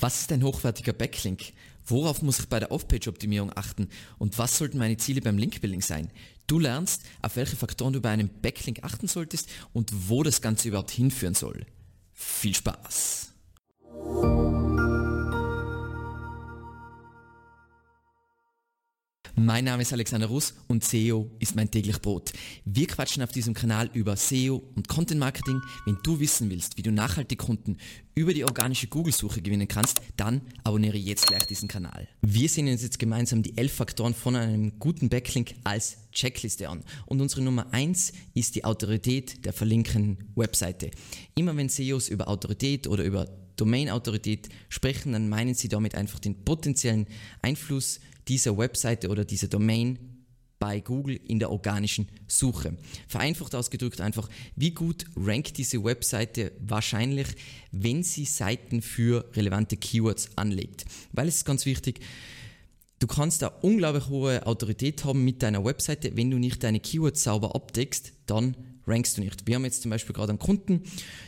Was 0.00 0.22
ist 0.22 0.32
ein 0.32 0.42
hochwertiger 0.42 0.94
Backlink? 0.94 1.52
Worauf 1.84 2.22
muss 2.22 2.40
ich 2.40 2.48
bei 2.48 2.58
der 2.58 2.72
Off-Page-Optimierung 2.72 3.52
achten? 3.54 3.88
Und 4.18 4.38
was 4.38 4.56
sollten 4.56 4.78
meine 4.78 4.96
Ziele 4.96 5.20
beim 5.20 5.36
Link-Building 5.36 5.82
sein? 5.82 6.10
Du 6.46 6.58
lernst, 6.58 7.02
auf 7.20 7.36
welche 7.36 7.56
Faktoren 7.56 7.92
du 7.92 8.00
bei 8.00 8.10
einem 8.10 8.30
Backlink 8.40 8.82
achten 8.82 9.08
solltest 9.08 9.50
und 9.74 10.08
wo 10.08 10.22
das 10.22 10.40
Ganze 10.40 10.68
überhaupt 10.68 10.90
hinführen 10.90 11.34
soll. 11.34 11.66
Viel 12.14 12.54
Spaß! 12.54 13.29
Mein 19.42 19.64
Name 19.64 19.80
ist 19.80 19.92
Alexander 19.94 20.26
Russ 20.26 20.52
und 20.68 20.84
SEO 20.84 21.30
ist 21.38 21.56
mein 21.56 21.70
täglich 21.70 21.98
Brot. 22.02 22.30
Wir 22.66 22.86
quatschen 22.86 23.22
auf 23.22 23.32
diesem 23.32 23.54
Kanal 23.54 23.88
über 23.94 24.14
SEO 24.14 24.62
und 24.76 24.86
Content 24.86 25.18
Marketing. 25.18 25.62
Wenn 25.86 25.96
du 26.02 26.20
wissen 26.20 26.50
willst, 26.50 26.76
wie 26.76 26.82
du 26.82 26.92
nachhaltig 26.92 27.38
Kunden 27.38 27.78
über 28.14 28.34
die 28.34 28.44
organische 28.44 28.88
Google-Suche 28.88 29.40
gewinnen 29.40 29.66
kannst, 29.66 30.02
dann 30.18 30.42
abonniere 30.62 30.98
jetzt 30.98 31.26
gleich 31.28 31.46
diesen 31.46 31.68
Kanal. 31.68 32.06
Wir 32.20 32.50
sehen 32.50 32.68
uns 32.68 32.82
jetzt 32.82 32.98
gemeinsam 32.98 33.42
die 33.42 33.56
elf 33.56 33.72
Faktoren 33.72 34.12
von 34.12 34.36
einem 34.36 34.78
guten 34.78 35.08
Backlink 35.08 35.54
als 35.64 35.96
Checkliste 36.12 36.68
an. 36.68 36.84
Und 37.06 37.22
unsere 37.22 37.40
Nummer 37.40 37.72
eins 37.72 38.12
ist 38.34 38.56
die 38.56 38.66
Autorität 38.66 39.46
der 39.46 39.54
verlinkenden 39.54 40.18
Webseite. 40.36 40.90
Immer 41.34 41.56
wenn 41.56 41.70
SEOs 41.70 42.10
über 42.10 42.28
Autorität 42.28 42.86
oder 42.88 43.04
über 43.04 43.26
Domain-Autorität 43.56 44.50
sprechen, 44.68 45.12
dann 45.12 45.30
meinen 45.30 45.54
sie 45.54 45.68
damit 45.68 45.94
einfach 45.94 46.18
den 46.18 46.44
potenziellen 46.44 47.06
Einfluss 47.40 48.00
dieser 48.30 48.56
Webseite 48.56 49.08
oder 49.08 49.24
dieser 49.24 49.48
Domain 49.48 49.98
bei 50.60 50.78
Google 50.78 51.18
in 51.26 51.40
der 51.40 51.50
organischen 51.50 52.06
Suche. 52.28 52.76
Vereinfacht 53.08 53.56
ausgedrückt 53.56 54.00
einfach, 54.00 54.28
wie 54.54 54.70
gut 54.70 55.04
rankt 55.16 55.58
diese 55.58 55.82
Webseite 55.82 56.52
wahrscheinlich, 56.60 57.26
wenn 57.72 58.04
sie 58.04 58.26
Seiten 58.26 58.82
für 58.82 59.28
relevante 59.34 59.76
Keywords 59.76 60.28
anlegt. 60.36 60.84
Weil 61.12 61.26
es 61.26 61.38
ist 61.38 61.44
ganz 61.44 61.66
wichtig, 61.66 62.00
du 63.00 63.08
kannst 63.08 63.42
da 63.42 63.48
unglaublich 63.48 64.08
hohe 64.08 64.46
Autorität 64.46 65.04
haben 65.04 65.24
mit 65.24 65.42
deiner 65.42 65.64
Webseite, 65.64 66.16
wenn 66.16 66.30
du 66.30 66.38
nicht 66.38 66.62
deine 66.62 66.78
Keywords 66.78 67.24
sauber 67.24 67.56
abdeckst, 67.56 68.12
dann 68.26 68.54
rankst 68.90 69.16
du 69.16 69.22
nicht. 69.22 69.46
Wir 69.46 69.54
haben 69.54 69.64
jetzt 69.64 69.82
zum 69.82 69.90
Beispiel 69.90 70.14
gerade 70.14 70.30
einen 70.30 70.38
Kunden, 70.38 70.82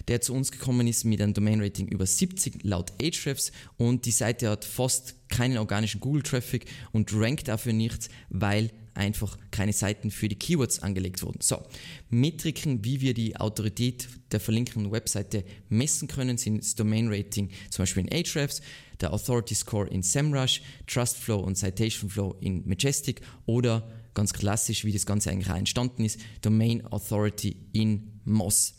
der 0.09 0.21
zu 0.21 0.35
uns 0.35 0.53
gekommen 0.53 0.87
ist 0.87 1.05
mit 1.05 1.21
einem 1.21 1.35
Domain-Rating 1.35 1.89
über 1.89 2.07
70 2.07 2.65
laut 2.65 2.93
Ahrefs 3.01 3.53
und 3.77 4.05
die 4.05 4.11
Seite 4.11 4.51
hat 4.51 4.65
fast 4.65 5.15
keinen 5.29 5.59
organischen 5.59 6.01
Google-Traffic 6.01 6.67
und 6.93 7.13
rankt 7.15 7.49
dafür 7.49 7.73
nichts, 7.73 8.09
weil 8.29 8.71
einfach 8.95 9.39
keine 9.51 9.73
Seiten 9.73 10.11
für 10.11 10.29
die 10.29 10.39
Keywords 10.39 10.81
angelegt 10.81 11.23
wurden. 11.23 11.41
So, 11.41 11.63
Metriken, 12.11 12.85
wie 12.85 13.01
wir 13.01 13.15
die 13.15 13.37
Autorität 13.37 14.09
der 14.31 14.41
verlinkenden 14.41 14.93
Webseite 14.93 15.45
messen 15.69 16.09
können, 16.09 16.37
sind 16.37 16.59
das 16.59 16.75
Domain 16.75 17.09
Rating 17.09 17.51
zum 17.71 17.83
Beispiel 17.83 18.07
in 18.07 18.13
Ahrefs, 18.13 18.61
der 19.01 19.13
Authority 19.13 19.55
Score 19.55 19.89
in 19.89 20.03
SEMrush, 20.03 20.63
Trust 20.87 21.17
Flow 21.17 21.41
und 21.41 21.57
Citation 21.57 22.11
Flow 22.11 22.37
in 22.41 22.67
Majestic 22.69 23.23
oder 23.47 23.89
ganz 24.15 24.33
klassisch, 24.33 24.85
wie 24.85 24.93
das 24.93 25.07
Ganze 25.07 25.31
eigentlich 25.31 25.51
auch 25.51 25.57
entstanden 25.57 26.05
ist, 26.05 26.21
Domain 26.41 26.85
Authority 26.87 27.57
in 27.73 28.21
Moz. 28.25 28.75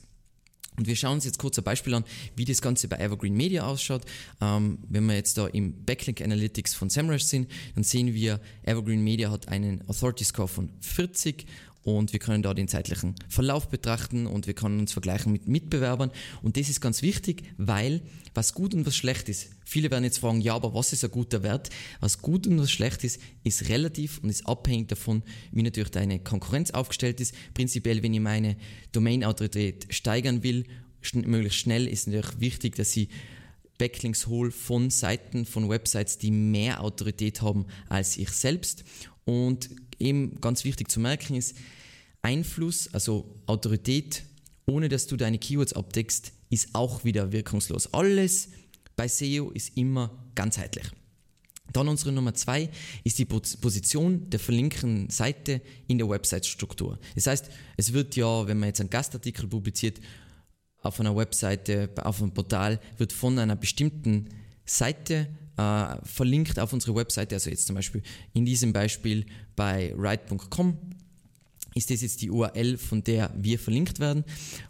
Und 0.76 0.88
wir 0.88 0.96
schauen 0.96 1.14
uns 1.14 1.26
jetzt 1.26 1.38
kurz 1.38 1.58
ein 1.58 1.64
Beispiel 1.64 1.94
an, 1.94 2.04
wie 2.36 2.46
das 2.46 2.62
Ganze 2.62 2.88
bei 2.88 2.98
Evergreen 2.98 3.36
Media 3.36 3.66
ausschaut. 3.66 4.04
Ähm, 4.42 4.80
wenn 4.90 5.06
wir 5.06 5.16
jetzt 5.16 5.38
da 5.38 5.48
im 5.48 5.86
Backlink 5.86 6.22
Analytics 6.22 6.74
von 6.74 6.90
SEMrush 6.90 7.24
sind, 7.24 7.50
dann 7.76 7.84
sehen 7.84 8.14
wir, 8.14 8.40
Evergreen 8.64 9.04
Media 9.04 9.30
hat 9.30 9.48
einen 9.50 9.88
Authority 9.88 10.24
Score 10.24 10.48
von 10.48 10.72
40 10.80 11.46
und 11.84 12.14
wir 12.14 12.20
können 12.20 12.44
da 12.44 12.54
den 12.54 12.68
zeitlichen 12.68 13.16
Verlauf 13.28 13.68
betrachten 13.68 14.26
und 14.26 14.48
wir 14.48 14.54
können 14.54 14.80
uns 14.80 14.94
vergleichen 14.94 15.32
mit 15.32 15.48
Mitbewerbern. 15.48 16.12
Und 16.42 16.58
das 16.58 16.70
ist 16.70 16.80
ganz 16.80 17.02
wichtig, 17.02 17.44
weil 17.58 18.02
was 18.34 18.54
gut 18.54 18.74
und 18.74 18.86
was 18.86 18.96
schlecht 18.96 19.30
ist. 19.30 19.50
Viele 19.66 19.92
werden 19.92 20.06
jetzt 20.06 20.20
fragen, 20.20 20.42
ja, 20.42 20.56
aber 20.56 20.74
was 20.74 20.94
ist 20.94 21.04
ein 21.04 21.12
guter 21.12 21.44
Wert? 21.44 21.70
Was 22.00 22.22
gut 22.22 22.48
und 22.48 22.58
was 22.60 22.72
schlecht 22.72 23.04
ist, 23.04 23.20
ist 23.44 23.70
relativ 23.70 24.20
und 24.20 24.30
ist 24.30 24.48
abhängig 24.48 24.88
davon, 24.88 25.24
wie 25.52 25.62
natürlich 25.62 25.92
deine 25.92 26.20
Konkurrenz 26.20 26.72
aufgestellt 26.72 27.20
ist. 27.20 27.36
Prinzipiell, 27.54 28.02
wenn 28.02 28.14
ich 28.14 28.22
meine 28.22 28.56
Domain-Autorität 28.94 29.88
steigern 29.90 30.42
will, 30.42 30.66
schn 31.02 31.30
möglichst 31.30 31.60
schnell, 31.60 31.88
ist 31.88 32.08
natürlich 32.08 32.40
wichtig, 32.40 32.76
dass 32.76 32.96
ich 32.96 33.10
Backlinks 33.78 34.28
hole 34.28 34.52
von 34.52 34.90
Seiten, 34.90 35.46
von 35.46 35.68
Websites, 35.68 36.18
die 36.18 36.32
mehr 36.32 36.82
Autorität 36.82 37.42
haben 37.42 37.66
als 37.90 38.18
ich 38.18 38.30
selbst. 38.30 38.86
Und 39.26 39.70
eben 40.04 40.40
ganz 40.42 40.64
wichtig 40.64 40.90
zu 40.90 41.00
merken 41.00 41.36
ist, 41.36 41.56
Einfluss, 42.22 42.94
also 42.94 43.42
Autorität, 43.48 44.24
ohne 44.66 44.90
dass 44.90 45.08
du 45.08 45.18
deine 45.18 45.40
Keywords 45.40 45.74
abdeckst, 45.74 46.32
ist 46.50 46.70
auch 46.74 47.04
wieder 47.04 47.32
wirkungslos. 47.32 47.94
Alles 47.94 48.50
bei 48.96 49.08
SEO 49.08 49.52
ist 49.52 49.76
immer 49.78 50.12
ganzheitlich. 50.36 50.86
Dann 51.72 51.88
unsere 51.88 52.12
Nummer 52.12 52.34
zwei 52.36 52.70
ist 53.04 53.18
die 53.18 53.26
Position 53.26 54.30
der 54.30 54.40
verlinkten 54.40 55.10
Seite 55.10 55.62
in 55.88 55.98
der 55.98 56.08
Website-Struktur. 56.08 57.00
Das 57.16 57.28
heißt, 57.28 57.50
es 57.78 57.94
wird 57.94 58.16
ja, 58.16 58.48
wenn 58.48 58.60
man 58.60 58.70
jetzt 58.70 58.80
einen 58.80 58.90
Gastartikel 58.90 59.48
publiziert, 59.48 60.00
auf 60.82 61.00
einer 61.00 61.16
Webseite, 61.16 61.90
auf 62.04 62.22
einem 62.22 62.34
Portal, 62.34 62.80
wird 62.98 63.14
von 63.14 63.40
einer 63.40 63.56
bestimmten 63.56 64.30
Seite 64.66 65.28
äh, 65.58 65.96
verlinkt 66.04 66.60
auf 66.60 66.74
unsere 66.74 66.96
Webseite, 66.96 67.36
also 67.36 67.50
jetzt 67.50 67.68
zum 67.68 67.76
Beispiel 67.76 68.02
in 68.34 68.46
diesem 68.46 68.74
Beispiel 68.74 69.26
bei 69.56 69.94
write.com 69.96 70.78
ist 71.76 71.90
das 71.90 72.02
jetzt 72.02 72.22
die 72.22 72.30
URL, 72.30 72.78
von 72.78 73.04
der 73.04 73.32
wir 73.36 73.60
verlinkt 73.60 74.00
werden. 74.00 74.24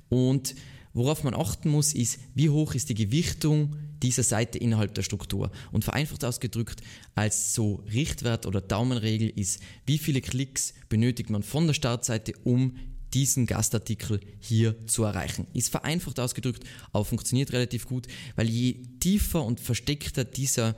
Und 0.10 0.56
worauf 0.94 1.24
man 1.24 1.34
achten 1.34 1.70
muss, 1.70 1.94
ist, 1.94 2.20
wie 2.34 2.50
hoch 2.50 2.76
ist 2.76 2.90
die 2.90 2.96
Gewichtung 2.96 3.76
dieser 4.02 4.24
Seite 4.24 4.58
innerhalb 4.58 4.94
der 4.94 5.04
Struktur. 5.04 5.52
Und 5.72 5.84
vereinfacht 5.84 6.24
ausgedrückt, 6.24 6.82
als 7.16 7.54
so 7.54 7.84
Richtwert 7.92 8.46
oder 8.46 8.62
Daumenregel 8.62 9.30
ist, 9.30 9.62
wie 9.86 9.98
viele 9.98 10.22
Klicks 10.22 10.74
benötigt 10.90 11.30
man 11.30 11.44
von 11.44 11.68
der 11.68 11.74
Startseite, 11.74 12.34
um 12.44 12.76
diesen 13.14 13.46
Gastartikel 13.46 14.20
hier 14.40 14.76
zu 14.88 15.04
erreichen. 15.04 15.48
Ist 15.54 15.70
vereinfacht 15.70 16.20
ausgedrückt, 16.20 16.64
aber 16.92 17.06
funktioniert 17.06 17.54
relativ 17.54 17.88
gut, 17.88 18.08
weil 18.36 18.50
je 18.50 18.82
tiefer 19.00 19.44
und 19.44 19.60
versteckter 19.60 20.24
dieser 20.24 20.76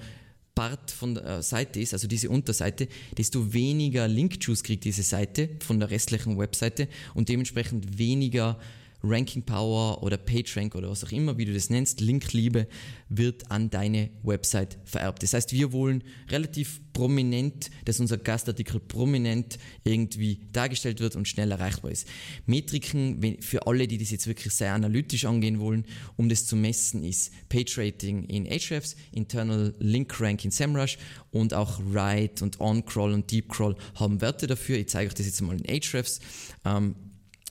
Part 0.56 0.92
von 0.92 1.16
der 1.16 1.44
Seite 1.44 1.82
ist, 1.82 1.94
also 1.94 2.08
diese 2.08 2.30
Unterseite, 2.30 2.88
desto 3.18 3.54
weniger 3.54 4.08
Link-Juice 4.08 4.64
kriegt 4.64 4.86
diese 4.86 5.04
Seite 5.04 5.50
von 5.60 5.80
der 5.80 5.92
restlichen 5.92 6.38
Webseite 6.38 6.88
und 7.14 7.28
dementsprechend 7.28 7.98
weniger 7.98 8.58
Ranking 9.06 9.44
Power 9.44 10.02
oder 10.04 10.18
PageRank 10.18 10.76
oder 10.76 10.90
was 10.90 11.04
auch 11.04 11.12
immer, 11.12 11.38
wie 11.38 11.46
du 11.46 11.54
das 11.54 11.70
nennst, 11.70 12.02
Linkliebe 12.02 12.68
wird 13.10 13.52
an 13.52 13.70
deine 13.70 14.10
Website 14.24 14.78
vererbt. 14.84 15.24
Das 15.24 15.34
heißt, 15.34 15.52
wir 15.54 15.72
wollen 15.72 16.04
relativ 16.30 16.82
prominent, 16.94 17.70
dass 17.84 18.00
unser 18.00 18.18
Gastartikel 18.18 18.80
prominent 18.80 19.60
irgendwie 19.84 20.48
dargestellt 20.52 21.00
wird 21.00 21.16
und 21.16 21.28
schnell 21.28 21.52
erreichbar 21.52 21.92
ist. 21.92 22.08
Metriken 22.46 23.38
für 23.42 23.68
alle, 23.68 23.88
die 23.88 23.98
das 23.98 24.12
jetzt 24.12 24.28
wirklich 24.28 24.54
sehr 24.54 24.74
analytisch 24.74 25.26
angehen 25.26 25.60
wollen, 25.60 25.86
um 26.16 26.30
das 26.30 26.46
zu 26.46 26.56
messen, 26.56 27.04
ist 27.04 27.32
PageRating 27.50 28.24
in 28.26 28.48
Ahrefs, 28.48 28.96
Internal 29.12 29.74
Link 29.80 30.20
Rank 30.20 30.46
in 30.46 30.52
SEMrush 30.52 30.98
und 31.32 31.54
auch 31.54 31.80
Write 31.92 32.44
und 32.44 32.60
OnCrawl 32.60 33.14
und 33.14 33.30
DeepCrawl 33.32 33.76
haben 33.96 34.22
Werte 34.22 34.48
dafür. 34.48 34.78
Ich 34.78 34.88
zeige 34.88 35.10
euch 35.10 35.16
das 35.16 35.26
jetzt 35.26 35.42
mal 35.42 35.60
in 35.60 35.70
Ahrefs. 35.70 36.20
Ähm, 36.64 36.96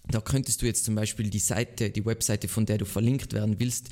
da 0.08 0.20
könntest 0.20 0.60
du 0.60 0.66
jetzt 0.66 0.84
zum 0.84 0.94
Beispiel 0.94 1.30
die 1.30 1.38
Seite, 1.38 1.90
die 1.90 2.04
Webseite, 2.04 2.46
von 2.46 2.66
der 2.66 2.78
du 2.78 2.84
verlinkt 2.84 3.32
werden 3.32 3.58
willst, 3.58 3.88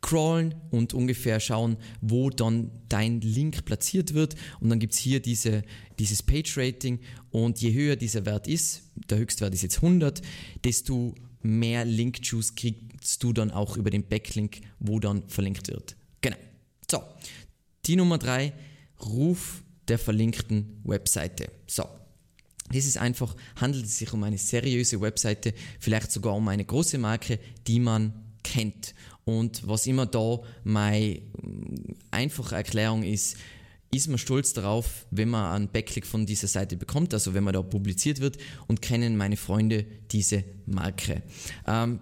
crawlen 0.00 0.54
und 0.70 0.94
ungefähr 0.94 1.40
schauen, 1.40 1.76
wo 2.00 2.30
dann 2.30 2.70
dein 2.88 3.20
Link 3.20 3.64
platziert 3.64 4.14
wird. 4.14 4.36
Und 4.60 4.70
dann 4.70 4.78
gibt's 4.78 4.98
hier 4.98 5.20
diese, 5.20 5.62
dieses 5.98 6.22
Page-Rating. 6.22 7.00
Und 7.30 7.60
je 7.60 7.72
höher 7.72 7.96
dieser 7.96 8.24
Wert 8.26 8.46
ist, 8.46 8.82
der 9.10 9.18
Höchstwert 9.18 9.54
ist 9.54 9.62
jetzt 9.62 9.76
100, 9.76 10.22
desto 10.64 11.14
mehr 11.42 11.84
Link-Juice 11.84 12.54
kriegst 12.54 13.22
du 13.22 13.32
dann 13.32 13.50
auch 13.50 13.76
über 13.76 13.90
den 13.90 14.06
Backlink, 14.06 14.60
wo 14.78 15.00
dann 15.00 15.28
verlinkt 15.28 15.68
wird. 15.68 15.96
Genau. 16.20 16.36
So, 16.88 17.02
die 17.86 17.96
Nummer 17.96 18.18
drei, 18.18 18.52
Ruf 19.04 19.62
der 19.88 19.98
verlinkten 19.98 20.80
Webseite. 20.84 21.50
So, 21.66 21.84
das 22.72 22.86
ist 22.86 22.98
einfach, 22.98 23.34
handelt 23.56 23.86
es 23.86 23.98
sich 23.98 24.12
um 24.12 24.22
eine 24.22 24.38
seriöse 24.38 25.00
Webseite, 25.00 25.54
vielleicht 25.78 26.10
sogar 26.10 26.34
um 26.34 26.48
eine 26.48 26.64
große 26.64 26.98
Marke, 26.98 27.38
die 27.66 27.80
man 27.80 28.12
kennt. 28.42 28.94
Und 29.24 29.66
was 29.66 29.86
immer 29.86 30.06
da 30.06 30.40
meine 30.64 31.20
mm, 31.42 31.94
einfache 32.10 32.54
Erklärung 32.54 33.02
ist, 33.02 33.36
ist 33.92 34.08
man 34.08 34.18
stolz 34.18 34.52
darauf, 34.52 35.06
wenn 35.10 35.28
man 35.28 35.52
einen 35.52 35.68
Backlink 35.68 36.06
von 36.06 36.26
dieser 36.26 36.48
Seite 36.48 36.76
bekommt, 36.76 37.14
also 37.14 37.34
wenn 37.34 37.44
man 37.44 37.54
da 37.54 37.62
publiziert 37.62 38.20
wird 38.20 38.36
und 38.66 38.82
kennen 38.82 39.16
meine 39.16 39.36
Freunde 39.36 39.86
diese 40.10 40.44
Marke. 40.66 41.22
Ähm, 41.66 42.00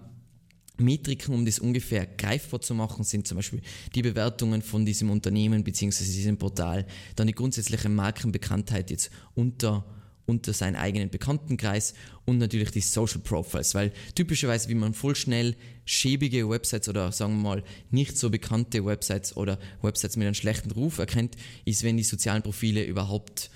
Metriken, 0.77 1.33
um 1.33 1.45
das 1.45 1.59
ungefähr 1.59 2.05
greifbar 2.05 2.59
zu 2.59 2.73
machen, 2.73 3.03
sind 3.03 3.27
zum 3.27 3.37
Beispiel 3.37 3.61
die 3.93 4.01
Bewertungen 4.01 4.61
von 4.61 4.85
diesem 4.85 5.09
Unternehmen 5.09 5.63
bzw. 5.63 6.03
diesem 6.03 6.37
Portal, 6.37 6.85
dann 7.15 7.27
die 7.27 7.33
grundsätzliche 7.33 7.87
Markenbekanntheit 7.87 8.91
jetzt 8.91 9.09
unter 9.35 9.85
unter 10.25 10.53
seinen 10.53 10.75
eigenen 10.75 11.09
Bekanntenkreis 11.09 11.93
und 12.25 12.37
natürlich 12.37 12.71
die 12.71 12.81
Social 12.81 13.19
Profiles, 13.19 13.75
weil 13.75 13.91
typischerweise, 14.15 14.69
wie 14.69 14.75
man 14.75 14.93
voll 14.93 15.15
schnell 15.15 15.55
schäbige 15.85 16.49
Websites 16.49 16.89
oder 16.89 17.11
sagen 17.11 17.35
wir 17.37 17.43
mal 17.43 17.63
nicht 17.91 18.17
so 18.17 18.29
bekannte 18.29 18.85
Websites 18.85 19.37
oder 19.37 19.59
Websites 19.81 20.17
mit 20.17 20.25
einem 20.25 20.35
schlechten 20.35 20.71
Ruf 20.71 20.97
erkennt, 20.97 21.35
ist, 21.65 21.83
wenn 21.83 21.97
die 21.97 22.03
sozialen 22.03 22.41
Profile 22.41 22.83
überhaupt 22.83 23.51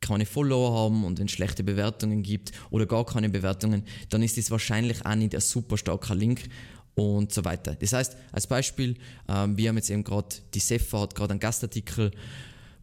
keine 0.00 0.26
Follower 0.26 0.72
haben 0.74 1.04
und 1.04 1.18
wenn 1.18 1.26
es 1.26 1.32
schlechte 1.32 1.64
Bewertungen 1.64 2.22
gibt 2.22 2.52
oder 2.70 2.86
gar 2.86 3.06
keine 3.06 3.28
Bewertungen, 3.30 3.84
dann 4.10 4.22
ist 4.22 4.36
das 4.36 4.50
wahrscheinlich 4.50 5.04
auch 5.04 5.14
nicht 5.14 5.34
ein 5.34 5.40
super 5.40 5.78
starker 5.78 6.14
Link 6.14 6.42
und 6.94 7.32
so 7.32 7.44
weiter. 7.44 7.74
Das 7.74 7.92
heißt, 7.92 8.16
als 8.32 8.46
Beispiel, 8.46 8.96
ähm, 9.28 9.56
wir 9.56 9.68
haben 9.68 9.76
jetzt 9.76 9.90
eben 9.90 10.04
gerade, 10.04 10.36
die 10.52 10.60
Sefa 10.60 11.00
hat 11.00 11.14
gerade 11.14 11.32
einen 11.32 11.40
Gastartikel 11.40 12.12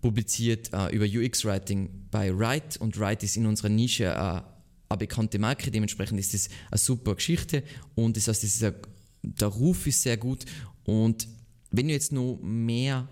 publiziert 0.02 0.72
äh, 0.74 0.94
über 0.96 1.06
UX-Writing 1.06 2.08
bei 2.12 2.38
Write 2.38 2.80
und 2.80 3.00
Write 3.00 3.26
ist 3.26 3.38
in 3.38 3.46
unserer 3.46 3.70
Nische 3.70 4.06
äh, 4.06 4.42
eine 4.90 4.98
bekannte 4.98 5.40
Marke, 5.40 5.72
dementsprechend 5.72 6.20
ist 6.20 6.34
das 6.34 6.50
eine 6.70 6.78
super 6.78 7.16
Geschichte. 7.16 7.64
Und 7.96 8.18
das 8.18 8.28
heißt, 8.28 8.44
das 8.44 8.56
ist 8.56 8.64
ein, 8.64 8.76
der 9.22 9.48
Ruf 9.48 9.88
ist 9.88 10.02
sehr 10.02 10.18
gut. 10.18 10.46
Und 10.84 11.28
wenn 11.70 11.88
du 11.88 11.94
jetzt 11.94 12.12
noch 12.12 12.40
mehr 12.42 13.08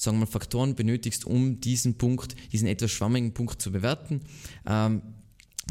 sagen 0.00 0.18
wir, 0.18 0.26
Faktoren 0.26 0.74
benötigst, 0.74 1.26
um 1.26 1.60
diesen 1.60 1.98
Punkt, 1.98 2.34
diesen 2.52 2.66
etwas 2.68 2.90
schwammigen 2.90 3.34
Punkt 3.34 3.60
zu 3.60 3.70
bewerten. 3.70 4.22
Ähm, 4.66 5.02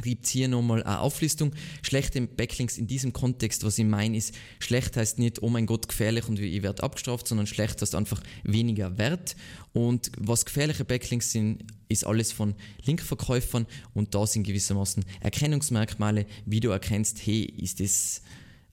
gibt 0.02 0.26
es 0.26 0.32
hier 0.32 0.48
nochmal 0.48 0.84
eine 0.84 1.00
Auflistung. 1.00 1.54
Schlechte 1.82 2.22
Backlinks 2.22 2.78
in 2.78 2.88
diesem 2.88 3.14
Kontext, 3.14 3.64
was 3.64 3.78
ich 3.78 3.86
meine, 3.86 4.18
ist, 4.18 4.34
schlecht 4.60 4.98
heißt 4.98 5.20
nicht, 5.20 5.42
oh 5.42 5.50
mein 5.50 5.66
Gott, 5.66 5.88
gefährlich 5.88 6.28
und 6.28 6.40
ich 6.40 6.62
werde 6.64 6.84
abgestraft, 6.84 7.28
sondern 7.28 7.48
schlecht 7.48 7.82
heißt 7.82 7.96
einfach 7.96 8.22
weniger 8.44 8.98
wert. 8.98 9.36
Und 9.74 10.12
was 10.18 10.46
gefährliche 10.46 10.86
Backlinks 10.86 11.32
sind, 11.32 11.64
ist 11.90 12.06
alles 12.06 12.32
von 12.32 12.56
Linkverkäufern 12.86 13.66
und 13.94 14.16
da 14.16 14.26
sind 14.28 14.44
gewissermaßen 14.44 15.04
Erkennungsmerkmale, 15.22 16.26
wie 16.46 16.60
du 16.60 16.70
erkennst, 16.70 17.26
hey, 17.26 17.44
ist 17.44 17.80
das 17.80 18.22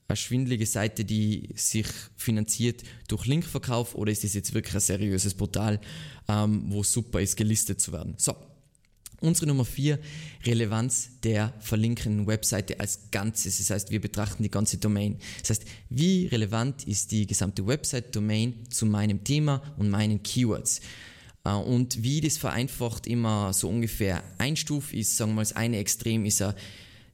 eine 0.07 0.15
schwindelige 0.15 0.65
Seite, 0.65 1.03
die 1.03 1.49
sich 1.55 1.87
finanziert 2.15 2.83
durch 3.07 3.25
Linkverkauf 3.25 3.95
oder 3.95 4.11
ist 4.11 4.23
das 4.23 4.33
jetzt 4.33 4.53
wirklich 4.53 4.75
ein 4.75 4.81
seriöses 4.81 5.33
Portal, 5.33 5.81
ähm, 6.27 6.65
wo 6.67 6.83
super 6.83 7.19
ist, 7.21 7.35
gelistet 7.35 7.81
zu 7.81 7.91
werden? 7.91 8.13
So. 8.17 8.35
Unsere 9.19 9.47
Nummer 9.47 9.65
vier, 9.65 9.99
Relevanz 10.45 11.09
der 11.23 11.53
verlinkenden 11.59 12.27
Webseite 12.27 12.79
als 12.79 13.09
Ganzes. 13.09 13.57
Das 13.57 13.71
heißt, 13.71 13.89
wir 13.89 13.99
betrachten 13.99 14.43
die 14.43 14.51
ganze 14.51 14.77
Domain. 14.77 15.17
Das 15.41 15.51
heißt, 15.51 15.65
wie 15.89 16.27
relevant 16.27 16.87
ist 16.87 17.11
die 17.11 17.25
gesamte 17.25 17.65
Website-Domain 17.65 18.69
zu 18.69 18.85
meinem 18.85 19.23
Thema 19.23 19.63
und 19.77 19.89
meinen 19.89 20.21
Keywords? 20.21 20.81
Äh, 21.43 21.53
und 21.53 22.03
wie 22.03 22.21
das 22.21 22.37
vereinfacht 22.37 23.07
immer 23.07 23.53
so 23.53 23.69
ungefähr 23.69 24.23
einstuft 24.37 24.93
ist, 24.93 25.17
sagen 25.17 25.31
wir 25.31 25.35
mal, 25.37 25.41
das 25.41 25.53
eine 25.53 25.77
Extrem 25.77 26.25
ist 26.25 26.41
ein 26.41 26.53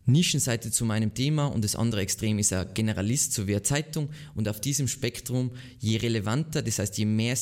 Nischenseite 0.06 0.72
zu 0.72 0.84
meinem 0.84 1.14
Thema 1.14 1.46
und 1.46 1.64
das 1.64 1.78
andere 1.78 2.02
Extrem 2.02 2.38
ist 2.40 2.52
ein 2.52 2.74
Generalist 2.74 3.34
so 3.34 3.48
wie 3.48 3.54
eine 3.54 3.64
Zeitung 3.64 4.10
und 4.36 4.50
auf 4.50 4.60
diesem 4.60 4.90
Spektrum 4.90 5.52
je 5.80 5.98
relevanter, 5.98 6.62
das 6.62 6.80
heißt 6.80 6.98
je 6.98 7.06
mehr 7.06 7.38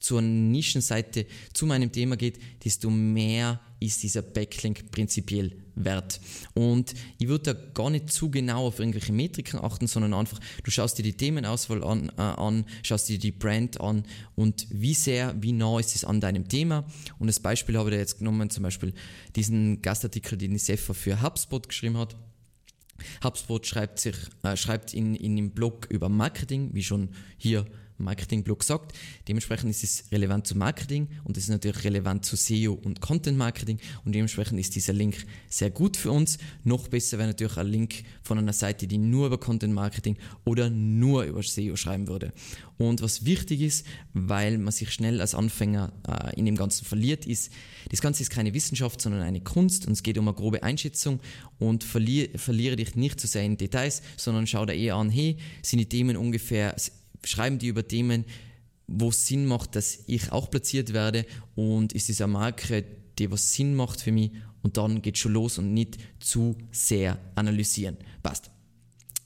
zur 0.00 0.22
Nischenseite 0.22 1.26
zu 1.52 1.66
meinem 1.66 1.92
Thema 1.92 2.16
geht, 2.16 2.38
desto 2.64 2.90
mehr 2.90 3.60
ist 3.80 4.02
dieser 4.02 4.22
Backlink 4.22 4.90
prinzipiell 4.90 5.56
wert. 5.74 6.20
Und 6.54 6.94
ich 7.18 7.28
würde 7.28 7.54
da 7.54 7.60
gar 7.74 7.90
nicht 7.90 8.10
zu 8.12 8.30
genau 8.30 8.66
auf 8.66 8.78
irgendwelche 8.78 9.12
Metriken 9.12 9.60
achten, 9.60 9.86
sondern 9.86 10.14
einfach, 10.14 10.40
du 10.64 10.70
schaust 10.70 10.98
dir 10.98 11.02
die 11.02 11.16
Themenauswahl 11.16 11.84
an, 11.84 12.10
äh, 12.16 12.22
an 12.22 12.64
schaust 12.82 13.08
dir 13.08 13.18
die 13.18 13.30
Brand 13.32 13.80
an 13.80 14.04
und 14.34 14.66
wie 14.70 14.94
sehr, 14.94 15.34
wie 15.40 15.52
nah 15.52 15.78
ist 15.78 15.94
es 15.94 16.04
an 16.04 16.20
deinem 16.20 16.48
Thema. 16.48 16.84
Und 17.18 17.28
das 17.28 17.40
Beispiel 17.40 17.76
habe 17.76 17.90
ich 17.90 17.94
da 17.94 18.00
jetzt 18.00 18.18
genommen, 18.18 18.50
zum 18.50 18.64
Beispiel 18.64 18.92
diesen 19.36 19.82
Gastartikel, 19.82 20.36
den 20.36 20.52
die 20.52 20.58
Sefa 20.58 20.94
für 20.94 21.22
HubSpot 21.22 21.68
geschrieben 21.68 21.98
hat. 21.98 22.16
HubSpot 23.22 23.64
schreibt, 23.64 24.00
sich, 24.00 24.16
äh, 24.42 24.56
schreibt 24.56 24.92
in, 24.92 25.14
in 25.14 25.36
dem 25.36 25.50
Blog 25.50 25.86
über 25.90 26.08
Marketing, 26.08 26.70
wie 26.72 26.82
schon 26.82 27.10
hier 27.36 27.64
Marketing-Blog 27.98 28.64
sagt. 28.64 28.96
Dementsprechend 29.26 29.70
ist 29.70 29.84
es 29.84 30.04
relevant 30.12 30.46
zu 30.46 30.56
Marketing 30.56 31.08
und 31.24 31.36
es 31.36 31.44
ist 31.44 31.50
natürlich 31.50 31.84
relevant 31.84 32.24
zu 32.24 32.36
SEO 32.36 32.72
und 32.72 33.00
Content-Marketing 33.00 33.78
und 34.04 34.14
dementsprechend 34.14 34.58
ist 34.58 34.74
dieser 34.74 34.92
Link 34.92 35.26
sehr 35.48 35.70
gut 35.70 35.96
für 35.96 36.10
uns. 36.10 36.38
Noch 36.64 36.88
besser 36.88 37.18
wäre 37.18 37.28
natürlich 37.28 37.56
ein 37.56 37.66
Link 37.66 38.04
von 38.22 38.38
einer 38.38 38.52
Seite, 38.52 38.86
die 38.86 38.98
nur 38.98 39.26
über 39.26 39.38
Content-Marketing 39.38 40.16
oder 40.44 40.70
nur 40.70 41.24
über 41.24 41.42
SEO 41.42 41.76
schreiben 41.76 42.08
würde. 42.08 42.32
Und 42.78 43.02
was 43.02 43.24
wichtig 43.24 43.60
ist, 43.60 43.86
weil 44.14 44.56
man 44.58 44.72
sich 44.72 44.90
schnell 44.92 45.20
als 45.20 45.34
Anfänger 45.34 45.92
äh, 46.06 46.38
in 46.38 46.46
dem 46.46 46.56
Ganzen 46.56 46.84
verliert, 46.84 47.26
ist, 47.26 47.52
das 47.90 48.00
Ganze 48.00 48.22
ist 48.22 48.30
keine 48.30 48.54
Wissenschaft, 48.54 49.00
sondern 49.00 49.22
eine 49.22 49.40
Kunst 49.40 49.86
und 49.86 49.92
es 49.92 50.02
geht 50.02 50.16
um 50.16 50.28
eine 50.28 50.36
grobe 50.36 50.62
Einschätzung 50.62 51.20
und 51.58 51.82
verliere, 51.82 52.38
verliere 52.38 52.76
dich 52.76 52.94
nicht 52.94 53.18
zu 53.20 53.26
sehr 53.26 53.42
in 53.42 53.56
Details, 53.56 54.02
sondern 54.16 54.46
schau 54.46 54.64
da 54.64 54.72
eher 54.72 54.94
an, 54.94 55.10
hey, 55.10 55.38
sind 55.62 55.80
die 55.80 55.88
Themen 55.88 56.16
ungefähr 56.16 56.76
schreiben 57.24 57.58
die 57.58 57.68
über 57.68 57.86
Themen, 57.86 58.24
wo 58.86 59.10
es 59.10 59.26
Sinn 59.26 59.46
macht, 59.46 59.76
dass 59.76 60.04
ich 60.06 60.32
auch 60.32 60.50
platziert 60.50 60.92
werde 60.92 61.26
und 61.54 61.92
ist 61.92 62.08
es 62.10 62.20
eine 62.20 62.32
Marke, 62.32 62.84
die 63.18 63.30
was 63.30 63.52
Sinn 63.52 63.74
macht 63.74 64.00
für 64.00 64.12
mich 64.12 64.32
und 64.62 64.76
dann 64.76 65.02
geht 65.02 65.18
schon 65.18 65.32
los 65.32 65.58
und 65.58 65.74
nicht 65.74 65.98
zu 66.20 66.56
sehr 66.70 67.18
analysieren. 67.34 67.96
Passt. 68.22 68.50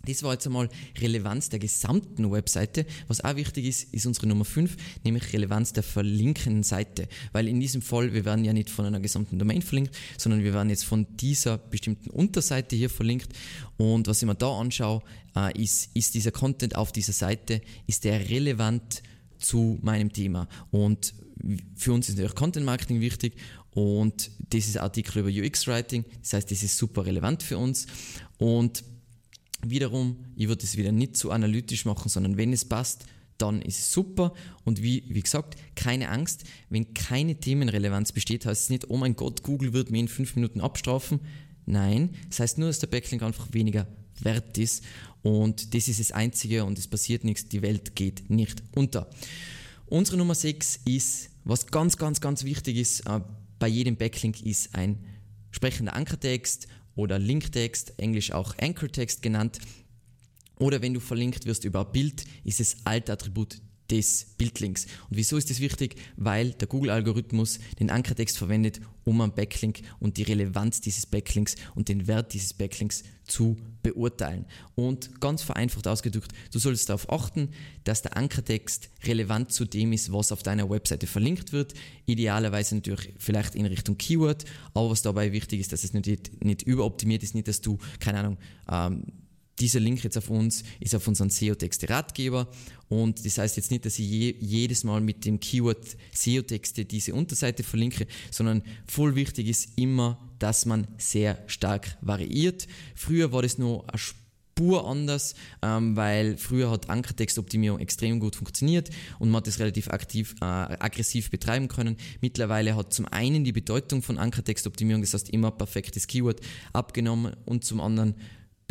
Das 0.07 0.23
war 0.23 0.33
jetzt 0.33 0.47
einmal 0.47 0.69
Relevanz 1.01 1.49
der 1.49 1.59
gesamten 1.59 2.31
Webseite. 2.31 2.87
Was 3.09 3.23
auch 3.23 3.37
wichtig 3.37 3.67
ist, 3.67 3.95
ist 3.95 4.07
unsere 4.07 4.27
Nummer 4.27 4.45
5, 4.45 4.77
nämlich 5.05 5.33
Relevanz 5.33 5.73
der 5.73 5.83
verlinkenden 5.83 6.63
Seite. 6.63 7.09
Weil 7.33 7.49
in 7.49 7.61
diesem 7.61 7.83
Fall, 7.83 8.13
wir 8.13 8.25
werden 8.25 8.45
ja 8.45 8.53
nicht 8.53 8.71
von 8.71 8.85
einer 8.85 9.01
gesamten 9.01 9.39
Domain 9.39 9.63
verlinkt, 9.63 9.97
sondern 10.19 10.43
wir 10.43 10.53
werden 10.53 10.71
jetzt 10.71 10.85
von 10.85 11.07
dieser 11.17 11.59
bestimmten 11.59 12.11
Unterseite 12.11 12.77
hier 12.77 12.91
verlinkt. 12.91 13.33
Und 13.77 14.09
was 14.09 14.23
ich 14.23 14.27
mir 14.27 14.35
da 14.35 14.59
anschaue, 14.59 15.03
äh, 15.37 15.63
ist, 15.63 15.91
ist 15.95 16.15
dieser 16.15 16.33
Content 16.33 16.77
auf 16.77 16.93
dieser 16.93 17.13
Seite, 17.13 17.61
ist 17.87 18.05
der 18.05 18.29
relevant 18.29 19.03
zu 19.39 19.79
meinem 19.83 20.13
Thema. 20.13 20.49
Und 20.71 21.15
für 21.75 21.93
uns 21.93 22.09
ist 22.09 22.17
natürlich 22.17 22.35
Content 22.35 22.65
Marketing 22.65 23.01
wichtig 23.01 23.35
und 23.75 24.31
dieses 24.53 24.77
Artikel 24.77 25.21
über 25.21 25.31
UX 25.31 25.67
Writing, 25.67 26.05
das 26.21 26.35
heißt, 26.35 26.51
das 26.51 26.63
ist 26.63 26.77
super 26.77 27.07
relevant 27.07 27.43
für 27.43 27.59
uns. 27.59 27.87
Und 28.39 28.85
Wiederum, 29.65 30.17
ich 30.37 30.49
würde 30.49 30.65
es 30.65 30.77
wieder 30.77 30.93
nicht 30.93 31.17
zu 31.17 31.31
analytisch 31.31 31.85
machen, 31.85 32.09
sondern 32.09 32.37
wenn 32.37 32.53
es 32.53 32.65
passt, 32.65 33.07
dann 33.39 33.63
ist 33.63 33.79
es 33.79 33.93
super. 33.93 34.33
Und 34.65 34.83
wie, 34.83 35.05
wie 35.09 35.21
gesagt, 35.21 35.57
keine 35.75 36.11
Angst, 36.11 36.45
wenn 36.69 36.95
keine 36.95 37.37
Themenrelevanz 37.37 38.13
besteht, 38.13 38.47
heißt 38.47 38.65
es 38.65 38.71
nicht, 38.71 38.91
oh 38.91 38.97
mein 38.97 39.17
Gott, 39.17 39.43
Google 39.43 39.73
wird 39.73 39.91
mir 39.91 40.01
in 40.01 40.09
fünf 40.09 40.37
Minuten 40.37 40.61
abstrafen. 40.61 41.21
Nein, 41.67 42.11
das 42.29 42.41
heißt 42.41 42.59
nur, 42.59 42.69
dass 42.69 42.81
der 42.81 42.89
Backlink 42.89 43.23
einfach 43.23 43.53
weniger 43.53 43.87
wert 44.21 44.59
ist. 44.59 44.85
Und 45.23 45.75
das 45.75 45.89
ist 45.89 46.01
das 46.01 46.13
Einzige 46.13 46.65
und 46.65 46.79
es 46.79 46.89
passiert 46.89 47.25
nichts, 47.25 47.49
die 47.49 47.63
Welt 47.63 47.95
geht 47.95 48.29
nicht 48.31 48.63
unter. 48.75 49.09
Unsere 49.87 50.17
Nummer 50.17 50.35
6 50.35 50.81
ist, 50.85 51.31
was 51.45 51.67
ganz, 51.67 51.97
ganz, 51.97 52.21
ganz 52.21 52.45
wichtig 52.45 52.77
ist 52.77 53.07
äh, 53.07 53.21
bei 53.59 53.69
jedem 53.69 53.97
Backlink, 53.97 54.43
ist 54.43 54.75
ein 54.75 54.99
sprechender 55.51 55.95
Ankertext 55.95 56.67
oder 56.95 57.19
Linktext, 57.19 57.95
englisch 57.99 58.33
auch 58.33 58.57
Anchor-Text 58.59 59.23
genannt. 59.23 59.59
Oder 60.59 60.83
wenn 60.83 60.95
du 60.95 61.01
verlinkt 61.01 61.47
wirst 61.47 61.65
über 61.65 61.85
Bild, 61.85 62.25
ist 62.45 62.61
es 62.61 62.77
Alt-Attribut 62.85 63.61
des 63.93 64.35
Bildlinks. 64.39 64.87
Und 65.11 65.19
wieso 65.19 65.37
ist 65.37 65.51
das 65.51 65.61
wichtig? 65.61 65.97
Weil 66.17 66.53
der 66.53 66.67
Google-Algorithmus 66.67 67.59
den 67.79 67.91
Ankertext 67.91 68.39
verwendet, 68.39 68.81
um 69.05 69.21
am 69.21 69.35
Backlink 69.35 69.83
und 70.01 70.17
die 70.17 70.23
Relevanz 70.23 70.81
dieses 70.81 71.05
Backlinks 71.05 71.57
und 71.75 71.89
den 71.89 72.07
Wert 72.07 72.33
dieses 72.33 72.55
Backlinks 72.55 73.03
zu 73.27 73.57
beurteilen. 73.83 74.47
Und 74.75 75.21
ganz 75.21 75.43
vereinfacht 75.43 75.87
ausgedrückt, 75.87 76.33
du 76.53 76.59
solltest 76.59 76.89
darauf 76.89 77.11
achten, 77.11 77.51
dass 77.85 78.01
der 78.01 78.17
Ankertext 78.17 78.89
relevant 79.05 79.53
zu 79.53 79.67
dem 79.67 79.93
ist, 79.93 80.11
was 80.11 80.33
auf 80.33 80.43
deiner 80.43 80.71
Webseite 80.71 81.07
verlinkt 81.07 81.53
wird. 81.53 81.75
Idealerweise 82.07 82.77
natürlich 82.77 83.13
vielleicht 83.19 83.55
in 83.55 83.67
Richtung 83.67 83.99
Keyword, 83.99 84.45
aber 84.73 84.91
was 84.91 85.03
dabei 85.03 85.33
wichtig 85.33 85.61
ist, 85.61 85.73
dass 85.73 85.85
es 85.85 85.93
nicht, 85.93 86.43
nicht 86.43 86.63
überoptimiert 86.63 87.23
ist, 87.23 87.35
nicht, 87.35 87.49
dass 87.49 87.61
du, 87.61 87.79
keine 88.01 88.21
Ahnung, 88.21 88.39
ähm, 88.71 89.05
dieser 89.59 89.81
Link 89.81 90.03
jetzt 90.03 90.17
auf 90.19 90.31
uns 90.31 90.65
ist 90.81 90.95
auf 90.95 91.07
unseren 91.07 91.31
SEO-Texte 91.31 91.89
Ratgeber 91.89 92.49
und 92.89 93.25
das 93.25 93.39
heißt 93.39 93.57
jetzt 93.57 93.71
nicht, 93.71 93.85
dass 93.85 93.99
ich 93.99 94.09
je, 94.09 94.35
jedes 94.41 94.85
Mal 94.85 95.01
mit 95.01 95.25
dem 95.25 95.41
Keyword 95.41 95.97
SEO-Texte 96.13 96.85
diese 96.85 97.15
Unterseite 97.15 97.63
verlinke, 97.63 98.07
sondern 98.31 98.63
voll 98.87 99.15
wichtig 99.15 99.49
ist 99.49 99.71
immer, 99.77 100.19
dass 100.39 100.67
man 100.67 100.87
sehr 100.99 101.43
stark 101.47 101.97
variiert. 102.01 102.67
Früher 102.95 103.33
war 103.33 103.43
das 103.43 103.59
nur 103.59 103.89
eine 103.89 103.99
Spur 103.99 104.87
anders, 104.87 105.35
ähm, 105.63 105.97
weil 105.97 106.37
früher 106.37 106.71
hat 106.71 106.91
Ankertextoptimierung 106.91 107.79
extrem 107.81 108.21
gut 108.21 108.37
funktioniert 108.37 108.91
und 109.19 109.31
man 109.31 109.39
hat 109.39 109.47
das 109.47 109.59
relativ 109.59 109.89
aktiv, 109.89 110.35
äh, 110.41 110.45
aggressiv 110.45 111.31
betreiben 111.31 111.69
können. 111.69 111.97
Mittlerweile 112.21 112.77
hat 112.77 112.93
zum 112.93 113.07
einen 113.07 113.45
die 113.45 113.53
Bedeutung 113.53 114.03
von 114.03 114.19
Ankertextoptimierung, 114.19 115.01
das 115.01 115.15
heißt 115.15 115.31
immer 115.31 115.51
perfektes 115.51 116.07
Keyword, 116.07 116.41
abgenommen 116.73 117.35
und 117.47 117.65
zum 117.65 117.81
anderen 117.81 118.15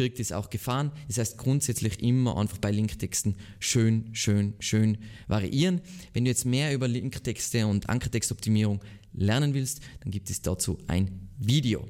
birgt 0.01 0.19
es 0.19 0.31
auch 0.31 0.49
Gefahren. 0.49 0.91
Das 1.07 1.19
heißt 1.19 1.37
grundsätzlich 1.37 2.01
immer 2.01 2.35
einfach 2.35 2.57
bei 2.57 2.71
Linktexten 2.71 3.35
schön, 3.59 4.09
schön, 4.13 4.55
schön 4.57 4.97
variieren. 5.27 5.79
Wenn 6.11 6.25
du 6.25 6.31
jetzt 6.31 6.43
mehr 6.43 6.73
über 6.73 6.87
Linktexte 6.87 7.67
und 7.67 7.87
Ankertextoptimierung 7.87 8.81
lernen 9.13 9.53
willst, 9.53 9.81
dann 9.99 10.09
gibt 10.09 10.31
es 10.31 10.41
dazu 10.41 10.79
ein 10.87 11.29
Video. 11.37 11.87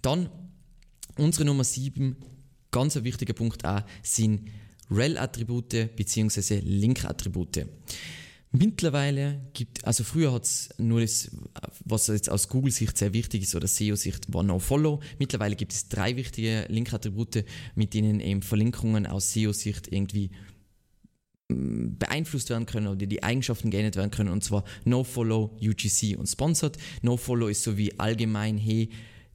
Dann 0.00 0.28
unsere 1.16 1.44
Nummer 1.44 1.62
7, 1.62 2.16
ganz 2.72 2.96
ein 2.96 3.04
wichtiger 3.04 3.32
Punkt 3.32 3.64
auch, 3.64 3.82
sind 4.02 4.50
rel-Attribute 4.90 5.94
bzw. 5.94 6.62
Link-Attribute. 6.64 7.64
Mittlerweile 8.54 9.40
gibt, 9.54 9.82
also 9.86 10.04
früher 10.04 10.30
hat 10.30 10.44
es 10.44 10.68
nur 10.76 11.00
das, 11.00 11.30
was 11.86 12.08
jetzt 12.08 12.28
aus 12.28 12.50
Google-Sicht 12.50 12.98
sehr 12.98 13.14
wichtig 13.14 13.44
ist 13.44 13.54
oder 13.54 13.66
SEO-Sicht, 13.66 14.32
war 14.32 14.42
NoFollow. 14.42 15.00
Mittlerweile 15.18 15.56
gibt 15.56 15.72
es 15.72 15.88
drei 15.88 16.16
wichtige 16.16 16.66
Link-Attribute, 16.68 17.46
mit 17.74 17.94
denen 17.94 18.20
eben 18.20 18.42
Verlinkungen 18.42 19.06
aus 19.06 19.32
SEO-Sicht 19.32 19.90
irgendwie 19.90 20.32
mm, 21.48 21.96
beeinflusst 21.98 22.50
werden 22.50 22.66
können 22.66 22.88
oder 22.88 23.06
die 23.06 23.22
Eigenschaften 23.22 23.70
geändert 23.70 23.96
werden 23.96 24.10
können 24.10 24.28
und 24.28 24.44
zwar 24.44 24.64
NoFollow, 24.84 25.56
UGC 25.58 26.18
und 26.18 26.26
Sponsored. 26.26 26.76
NoFollow 27.00 27.48
ist 27.48 27.62
so 27.62 27.78
wie 27.78 27.98
allgemein, 27.98 28.58
hey, 28.58 28.90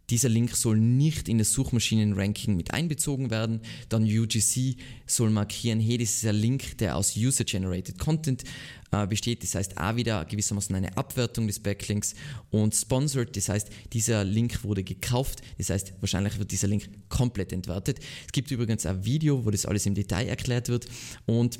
dieser 0.10 0.30
Link 0.30 0.56
soll 0.56 0.78
nicht 0.78 1.28
in 1.28 1.38
das 1.38 1.52
Suchmaschinenranking 1.52 2.56
mit 2.56 2.74
einbezogen 2.74 3.30
werden. 3.30 3.60
Dann 3.90 4.04
UGC 4.04 4.78
soll 5.06 5.30
markieren, 5.30 5.82
hey, 5.82 5.98
das 5.98 6.12
ist 6.12 6.26
ein 6.26 6.36
Link, 6.36 6.78
der 6.78 6.96
aus 6.96 7.18
User-Generated 7.18 8.00
Content 8.00 8.44
äh, 8.92 9.06
besteht. 9.06 9.44
Das 9.44 9.56
heißt 9.56 9.78
auch 9.78 9.98
wieder 9.98 10.24
gewissermaßen 10.24 10.74
eine 10.76 10.96
Abwertung 10.96 11.48
des 11.48 11.60
Backlinks. 11.60 12.16
Und 12.52 12.74
Sponsored, 12.74 13.36
das 13.36 13.50
heißt, 13.50 13.70
dieser 13.92 14.24
Link 14.24 14.64
wurde 14.64 14.84
gekauft. 14.84 15.42
Das 15.58 15.70
heißt, 15.70 15.94
wahrscheinlich 16.00 16.40
wird 16.40 16.52
dieser 16.52 16.68
Link 16.68 16.90
komplett 17.10 17.52
entwertet. 17.52 18.00
Es 18.26 18.32
gibt 18.32 18.50
übrigens 18.50 18.86
ein 18.86 19.04
Video, 19.04 19.44
wo 19.46 19.52
das 19.52 19.66
alles 19.66 19.86
im 19.86 19.96
Detail 19.96 20.28
erklärt 20.28 20.70
wird. 20.70 20.88
Und 21.26 21.60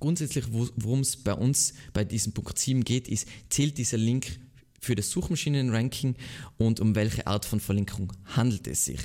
grundsätzlich, 0.00 0.46
worum 0.50 1.00
es 1.00 1.16
bei 1.16 1.34
uns 1.34 1.74
bei 1.92 2.04
diesem 2.04 2.32
Punkt 2.32 2.58
7 2.58 2.82
geht, 2.82 3.08
ist, 3.08 3.28
zählt 3.50 3.76
dieser 3.76 3.98
Link 3.98 4.38
für 4.80 4.94
das 4.94 5.10
Suchmaschinenranking 5.10 6.14
und 6.56 6.80
um 6.80 6.94
welche 6.94 7.26
Art 7.26 7.44
von 7.44 7.60
Verlinkung 7.60 8.12
handelt 8.24 8.66
es 8.66 8.84
sich. 8.84 9.00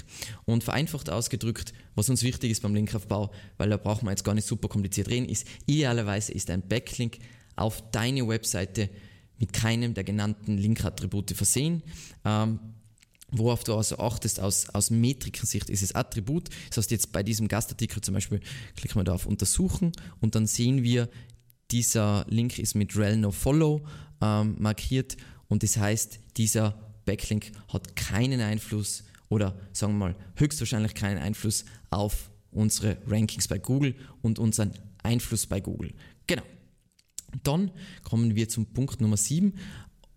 Und 0.46 0.64
vereinfacht 0.64 1.10
ausgedrückt, 1.10 1.74
was 1.96 2.10
uns 2.10 2.24
wichtig 2.24 2.52
ist 2.52 2.62
beim 2.62 2.76
Linkaufbau, 2.76 3.32
weil 3.58 3.70
da 3.70 3.78
braucht 3.78 4.04
man 4.04 4.12
jetzt 4.12 4.24
gar 4.24 4.36
nicht 4.36 4.48
super 4.48 4.68
kompliziert 4.68 5.10
reden, 5.10 5.28
ist 5.28 5.48
idealerweise 5.66 6.32
ist 6.32 6.50
ein 6.50 6.68
Backlink 6.68 7.20
auf 7.56 7.84
deine 7.92 8.28
Webseite 8.28 8.90
mit 9.40 9.54
keinem 9.54 9.94
der 9.94 10.04
genannten 10.04 10.58
Link-Attribute 10.58 11.32
versehen. 11.32 11.84
Ähm, 12.24 12.60
Worauf 13.36 13.64
du 13.64 13.76
also 13.76 13.98
achtest 13.98 14.40
aus, 14.40 14.70
aus 14.70 14.92
Metrikensicht 14.92 15.70
ist 15.72 15.82
es 15.82 15.96
Attribut. 15.96 16.50
Das 16.70 16.78
heißt 16.78 16.92
jetzt 16.92 17.12
bei 17.12 17.24
diesem 17.24 17.48
Gastartikel 17.48 18.00
zum 18.02 18.14
Beispiel 18.14 18.40
klicken 18.76 19.00
wir 19.00 19.04
da 19.04 19.14
auf 19.14 19.26
Untersuchen 19.26 19.92
und 20.22 20.36
dann 20.36 20.46
sehen 20.46 20.84
wir, 20.84 21.10
dieser 21.72 22.26
Link 22.30 22.60
ist 22.60 22.76
mit 22.76 22.96
rel 22.96 23.18
no 23.18 23.32
follow 23.32 23.82
ähm, 24.22 24.56
markiert 24.60 25.18
und 25.54 25.62
das 25.62 25.78
heißt, 25.78 26.18
dieser 26.38 26.72
Backlink 27.06 27.52
hat 27.68 27.96
keinen 27.96 28.42
Einfluss 28.42 29.04
oder 29.30 29.56
sagen 29.72 29.94
wir 29.94 30.08
mal 30.08 30.16
höchstwahrscheinlich 30.36 30.96
keinen 30.96 31.20
Einfluss 31.20 31.64
auf 31.92 32.32
unsere 32.50 32.98
Rankings 33.06 33.48
bei 33.48 33.60
Google 33.60 33.94
und 34.24 34.40
unseren 34.40 34.72
Einfluss 35.04 35.46
bei 35.46 35.62
Google. 35.62 35.94
Genau. 36.26 36.42
Dann 37.44 37.70
kommen 38.02 38.34
wir 38.36 38.50
zum 38.50 38.66
Punkt 38.66 39.00
Nummer 39.00 39.16
7 39.16 39.54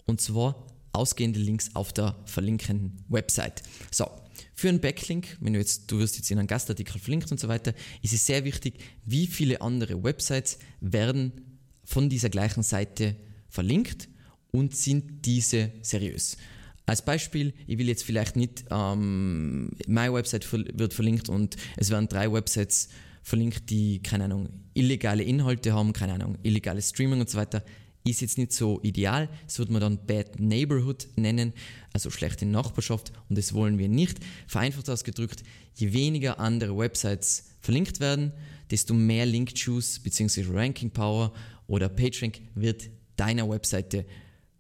und 0.07 0.23
zwar 0.23 0.67
ausgehende 0.95 1.39
Links 1.39 1.69
auf 1.75 1.93
der 1.93 2.17
verlinkenden 2.25 3.05
Website. 3.11 3.63
So, 3.91 4.11
für 4.55 4.71
einen 4.71 4.81
Backlink, 4.81 5.37
wenn 5.43 5.53
du 5.53 5.59
jetzt, 5.59 5.93
du 5.93 5.99
wirst 5.99 6.17
jetzt 6.17 6.31
in 6.31 6.39
einem 6.39 6.49
Gastartikel 6.49 6.99
verlinkt 6.99 7.31
und 7.31 7.39
so 7.39 7.49
weiter, 7.49 7.75
ist 8.01 8.15
es 8.15 8.25
sehr 8.25 8.45
wichtig, 8.45 8.79
wie 9.05 9.27
viele 9.27 9.61
andere 9.61 10.03
Websites 10.03 10.59
werden 10.81 11.61
von 11.85 12.09
dieser 12.09 12.31
gleichen 12.31 12.63
Seite 12.63 13.17
verlinkt 13.51 14.09
und 14.57 14.75
sind 14.75 15.27
diese 15.27 15.71
seriös. 15.83 16.39
Als 16.87 17.05
Beispiel, 17.05 17.53
ich 17.67 17.77
will 17.77 17.89
jetzt 17.89 18.05
vielleicht 18.05 18.37
nicht, 18.37 18.65
ähm, 18.71 19.71
meine 19.87 20.15
Website 20.15 20.51
wird 20.51 20.95
verlinkt 20.95 21.29
und 21.29 21.57
es 21.77 21.91
werden 21.91 22.09
drei 22.09 22.33
Websites 22.33 22.89
verlinkt, 23.23 23.69
die, 23.69 24.01
keine 24.03 24.25
Ahnung, 24.25 24.49
illegale 24.73 25.25
Inhalte 25.25 25.75
haben, 25.75 25.93
keine 25.93 26.15
Ahnung, 26.15 26.39
illegale 26.43 26.81
Streaming 26.81 27.21
und 27.21 27.29
so 27.29 27.37
weiter, 27.37 27.63
ist 28.05 28.21
jetzt 28.21 28.39
nicht 28.39 28.53
so 28.53 28.81
ideal. 28.83 29.29
Das 29.47 29.59
würde 29.59 29.73
man 29.73 29.81
dann 29.83 30.07
Bad 30.07 30.41
Neighborhood 30.41 31.09
nennen, 31.17 31.53
also 31.93 32.09
schlechte 32.09 32.47
Nachbarschaft 32.47 33.13
und 33.29 33.37
das 33.37 33.53
wollen 33.53 33.79
wir 33.79 33.89
nicht. 33.89 34.21
Vereinfacht 34.47 34.89
ausgedrückt, 34.89 35.43
je 35.75 35.93
weniger 35.93 36.39
andere 36.39 36.79
Websites 36.79 37.51
verlinkt 37.61 38.01
werden, 38.01 38.33
desto 38.71 38.95
mehr 38.95 39.27
Link-Juice 39.27 39.99
bzw. 39.99 40.47
Ranking 40.51 40.93
Power 40.93 41.33
oder 41.67 41.91
PageRank 41.91 42.41
wird 42.55 42.89
deiner 43.17 43.49
Webseite 43.49 44.05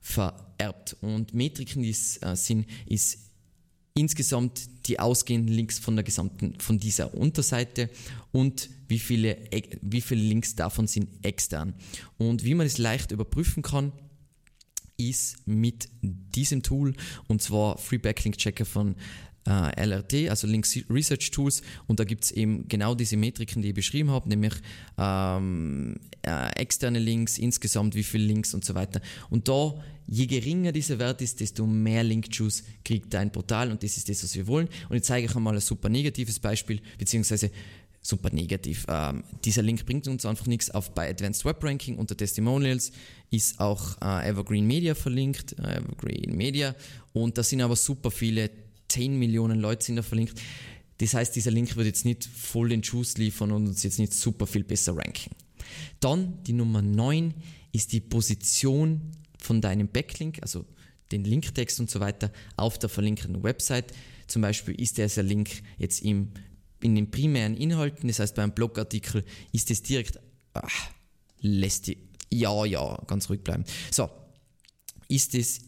vererbt. 0.06 0.96
Und 1.00 1.34
Metriken, 1.34 1.82
es 1.84 2.22
äh, 2.22 2.36
sind, 2.36 2.66
ist 2.86 3.18
insgesamt 3.94 4.86
die 4.86 5.00
ausgehenden 5.00 5.52
Links 5.52 5.78
von 5.80 5.96
der 5.96 6.04
gesamten, 6.04 6.54
von 6.60 6.78
dieser 6.78 7.14
Unterseite 7.14 7.90
und 8.30 8.68
wie 8.88 9.00
viele, 9.00 9.36
wie 9.80 10.00
viele 10.00 10.22
Links 10.22 10.54
davon 10.54 10.86
sind 10.86 11.08
extern. 11.24 11.74
Und 12.18 12.44
wie 12.44 12.54
man 12.54 12.66
es 12.66 12.78
leicht 12.78 13.10
überprüfen 13.10 13.62
kann, 13.62 13.92
ist 14.96 15.46
mit 15.46 15.88
diesem 16.02 16.62
Tool 16.62 16.94
und 17.26 17.42
zwar 17.42 17.76
Free 17.78 17.98
Backlink 17.98 18.38
Checker 18.38 18.64
von 18.64 18.94
äh, 19.46 19.86
LRT, 19.86 20.28
also 20.28 20.46
Links 20.46 20.78
Research 20.90 21.30
Tools, 21.30 21.62
und 21.86 22.00
da 22.00 22.04
gibt 22.04 22.24
es 22.24 22.30
eben 22.30 22.66
genau 22.68 22.94
diese 22.94 23.16
Metriken, 23.16 23.62
die 23.62 23.68
ich 23.68 23.74
beschrieben 23.74 24.10
habe, 24.10 24.28
nämlich 24.28 24.54
ähm, 24.98 25.96
äh, 26.22 26.50
externe 26.60 26.98
Links, 26.98 27.38
insgesamt 27.38 27.94
wie 27.94 28.02
viele 28.02 28.24
Links 28.24 28.54
und 28.54 28.64
so 28.64 28.74
weiter. 28.74 29.00
Und 29.30 29.48
da, 29.48 29.74
je 30.06 30.26
geringer 30.26 30.72
dieser 30.72 30.98
Wert 30.98 31.22
ist, 31.22 31.40
desto 31.40 31.66
mehr 31.66 32.04
Link-Juice 32.04 32.64
kriegt 32.84 33.12
dein 33.14 33.30
Portal 33.32 33.70
und 33.70 33.82
das 33.82 33.96
ist 33.96 34.08
das, 34.08 34.22
was 34.22 34.34
wir 34.34 34.46
wollen. 34.46 34.68
Und 34.88 34.96
jetzt 34.96 35.06
zeige 35.06 35.26
ich 35.26 35.36
einmal 35.36 35.54
ein 35.54 35.60
super 35.60 35.88
negatives 35.88 36.38
Beispiel, 36.38 36.80
beziehungsweise 36.98 37.50
super 38.06 38.30
negativ. 38.30 38.86
Ähm, 38.88 39.24
dieser 39.44 39.62
Link 39.62 39.84
bringt 39.84 40.06
uns 40.06 40.24
einfach 40.24 40.46
nichts. 40.46 40.70
Auf 40.70 40.92
bei 40.92 41.10
Advanced 41.10 41.44
Web 41.44 41.62
Ranking 41.62 41.96
unter 41.96 42.16
Testimonials 42.16 42.92
ist 43.30 43.58
auch 43.58 44.00
äh, 44.00 44.28
Evergreen 44.28 44.66
Media 44.66 44.94
verlinkt, 44.94 45.58
äh, 45.58 45.78
Evergreen 45.78 46.36
Media, 46.36 46.74
und 47.12 47.38
da 47.38 47.42
sind 47.42 47.62
aber 47.62 47.76
super 47.76 48.10
viele 48.10 48.50
10 48.88 49.18
Millionen 49.18 49.60
Leute 49.60 49.84
sind 49.84 49.96
da 49.96 50.02
verlinkt. 50.02 50.40
Das 50.98 51.14
heißt, 51.14 51.36
dieser 51.36 51.50
Link 51.50 51.76
wird 51.76 51.86
jetzt 51.86 52.04
nicht 52.04 52.24
voll 52.24 52.70
den 52.70 52.82
Juice 52.82 53.18
liefern 53.18 53.52
und 53.52 53.66
uns 53.66 53.82
jetzt 53.82 53.98
nicht 53.98 54.14
super 54.14 54.46
viel 54.46 54.64
besser 54.64 54.96
ranken. 54.96 55.30
Dann 56.00 56.42
die 56.44 56.52
Nummer 56.52 56.80
9 56.82 57.34
ist 57.72 57.92
die 57.92 58.00
Position 58.00 59.12
von 59.38 59.60
deinem 59.60 59.88
Backlink, 59.88 60.38
also 60.40 60.64
den 61.12 61.24
Linktext 61.24 61.78
und 61.80 61.90
so 61.90 62.00
weiter 62.00 62.32
auf 62.56 62.78
der 62.78 62.88
verlinkenden 62.88 63.42
Website. 63.42 63.92
Zum 64.26 64.42
Beispiel 64.42 64.74
ist 64.80 64.98
dieser 64.98 65.22
Link 65.22 65.62
jetzt 65.78 66.02
im, 66.02 66.30
in 66.80 66.94
den 66.94 67.10
primären 67.10 67.56
Inhalten, 67.56 68.08
das 68.08 68.18
heißt 68.18 68.34
bei 68.34 68.42
einem 68.42 68.52
Blogartikel 68.52 69.24
ist 69.52 69.70
es 69.70 69.82
direkt, 69.82 70.18
ach, 70.54 70.90
lässt 71.40 71.86
die, 71.86 71.98
ja, 72.32 72.64
ja, 72.64 73.00
ganz 73.06 73.28
ruhig 73.28 73.42
bleiben. 73.42 73.64
So, 73.90 74.10
ist 75.08 75.34
es 75.34 75.60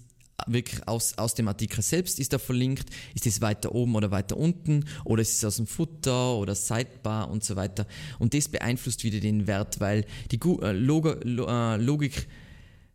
wirklich 0.47 0.87
aus, 0.87 1.17
aus 1.19 1.35
dem 1.35 1.49
Artikel 1.49 1.83
selbst 1.83 2.19
ist 2.19 2.33
er 2.33 2.39
verlinkt, 2.39 2.89
ist 3.15 3.27
es 3.27 3.41
weiter 3.41 3.75
oben 3.75 3.95
oder 3.97 4.11
weiter 4.11 4.37
unten 4.37 4.85
oder 5.05 5.23
ist 5.23 5.37
es 5.37 5.45
aus 5.45 5.57
dem 5.57 5.67
Futter 5.67 6.37
oder 6.37 6.55
Sidebar 6.55 7.31
und 7.31 7.45
so 7.45 7.57
weiter. 7.57 7.87
Und 8.19 8.35
das 8.35 8.49
beeinflusst 8.49 9.05
wieder 9.05 9.21
den 9.21 9.47
Wert, 9.47 9.81
weil 9.81 10.05
die 10.31 10.41
äh, 10.41 10.73
Log 10.73 11.07
äh, 11.25 11.77
Logik 11.77 12.29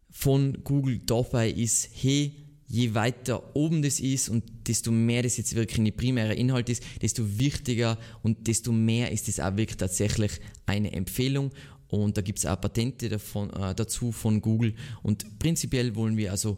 von 0.09 0.63
Google 0.63 0.99
dabei 1.05 1.49
ist, 1.49 1.89
hey, 1.93 2.33
je 2.67 2.93
weiter 2.93 3.55
oben 3.55 3.81
das 3.81 3.99
ist 3.99 4.29
und 4.29 4.43
desto 4.67 4.91
mehr 4.91 5.23
das 5.23 5.37
jetzt 5.37 5.55
wirklich 5.55 5.77
in 5.79 5.85
die 5.85 5.91
primäre 5.91 6.33
Inhalt 6.33 6.69
ist, 6.69 6.83
desto 7.01 7.39
wichtiger 7.39 7.97
und 8.21 8.47
desto 8.47 8.71
mehr 8.71 9.11
ist 9.11 9.27
es 9.27 9.39
auch 9.39 9.57
wirklich 9.57 9.77
tatsächlich 9.77 10.31
eine 10.65 10.93
Empfehlung. 10.93 11.51
Und 11.87 12.17
da 12.17 12.21
gibt 12.21 12.39
es 12.39 12.47
auch 12.47 12.59
Patente 12.59 13.09
davon, 13.09 13.51
äh, 13.51 13.75
dazu 13.75 14.11
von 14.11 14.41
Google. 14.41 14.73
Und 15.03 15.37
prinzipiell 15.37 15.95
wollen 15.95 16.17
wir 16.17 16.31
also 16.31 16.57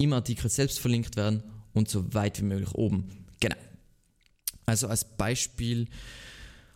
im 0.00 0.12
Artikel 0.12 0.50
selbst 0.50 0.80
verlinkt 0.80 1.16
werden 1.16 1.42
und 1.72 1.88
so 1.88 2.12
weit 2.14 2.40
wie 2.40 2.44
möglich 2.44 2.74
oben. 2.74 3.26
Genau. 3.38 3.56
Also 4.66 4.88
als 4.88 5.04
Beispiel, 5.04 5.88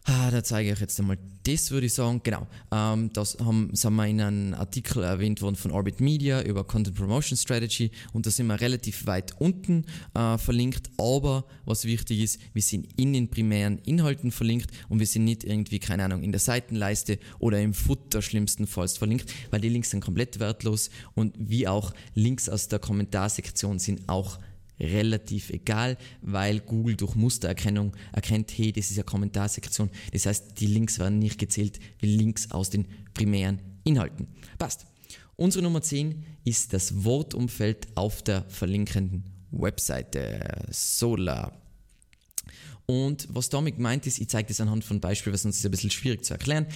ah, 0.05 0.31
da 0.31 0.43
zeige 0.43 0.69
ich 0.69 0.75
euch 0.77 0.81
jetzt 0.81 1.01
einmal 1.01 1.19
das, 1.45 1.71
würde 1.71 1.87
ich 1.87 1.95
sagen. 1.95 2.21
Genau, 2.23 2.47
ähm, 2.71 3.11
das 3.13 3.39
haben, 3.39 3.71
sind 3.75 3.95
wir 3.95 4.07
in 4.07 4.21
einem 4.21 4.55
Artikel 4.55 5.03
erwähnt 5.03 5.43
worden 5.43 5.57
von 5.57 5.71
Orbit 5.71 6.01
Media 6.01 6.43
über 6.43 6.65
Content 6.65 6.97
Promotion 6.97 7.37
Strategy. 7.37 7.91
Und 8.13 8.27
da 8.27 8.31
sind 8.31 8.47
wir 8.47 8.61
relativ 8.61 9.07
weit 9.07 9.35
unten 9.41 9.85
äh, 10.15 10.39
verlinkt, 10.39 10.91
aber 10.99 11.45
was 11.65 11.85
wichtig 11.85 12.21
ist, 12.21 12.41
wir 12.53 12.63
sind 12.63 12.89
in 12.97 13.13
den 13.13 13.29
primären 13.29 13.79
Inhalten 13.79 14.31
verlinkt 14.31 14.71
und 14.89 15.01
wir 15.01 15.07
sind 15.07 15.25
nicht 15.25 15.45
irgendwie, 15.45 15.79
keine 15.79 16.05
Ahnung, 16.05 16.23
in 16.23 16.33
der 16.33 16.41
Seitenleiste 16.41 17.19
oder 17.39 17.61
im 17.61 17.75
Footer 17.75 18.23
schlimmstenfalls 18.23 18.99
verlinkt, 18.99 19.33
weil 19.51 19.61
die 19.61 19.69
Links 19.69 19.91
sind 19.91 20.01
komplett 20.01 20.39
wertlos 20.39 20.91
und 21.15 21.35
wie 21.39 21.69
auch 21.69 21.93
Links 22.15 22.49
aus 22.49 22.69
der 22.69 22.79
Kommentarsektion 22.79 23.79
sind 23.79 24.09
auch 24.09 24.39
relativ 24.81 25.50
egal, 25.50 25.97
weil 26.23 26.61
Google 26.61 26.97
durch 26.97 27.14
Mustererkennung 27.14 27.93
erkennt, 28.12 28.52
hey, 28.57 28.73
das 28.73 28.90
ist 28.90 28.99
eine 28.99 29.04
Kommentarsektion. 29.04 29.90
Das 30.12 30.26
heißt, 30.26 30.61
die 30.61 30.66
Links 30.66 30.99
werden 30.99 31.19
nicht 31.19 31.38
gezählt 31.38 31.78
wie 32.00 32.16
Links 32.16 32.50
aus 32.50 32.71
den 32.71 32.87
primären 33.14 33.61
Inhalten. 33.85 34.28
Passt. 34.59 34.87
Unsere 35.37 35.64
Nummer 35.64 35.83
10 35.83 36.25
ist 36.45 36.73
das 36.73 37.04
Wortumfeld 37.04 37.88
auf 37.97 38.23
der 38.23 38.45
verlinkenden 38.49 39.25
Webseite 39.50 40.64
Solar. 40.71 41.63
Und 42.87 43.26
was 43.31 43.49
damit 43.49 43.76
gemeint 43.76 44.07
ist, 44.07 44.21
ich 44.21 44.29
zeige 44.29 44.49
das 44.49 44.61
anhand 44.61 44.85
von 44.85 45.00
Beispielen, 45.00 45.33
weil 45.33 45.41
sonst 45.41 45.57
ist 45.57 45.61
es 45.61 45.67
ein 45.67 45.71
bisschen 45.71 45.91
schwierig 45.91 46.25
zu 46.25 46.35
erklären. 46.35 46.67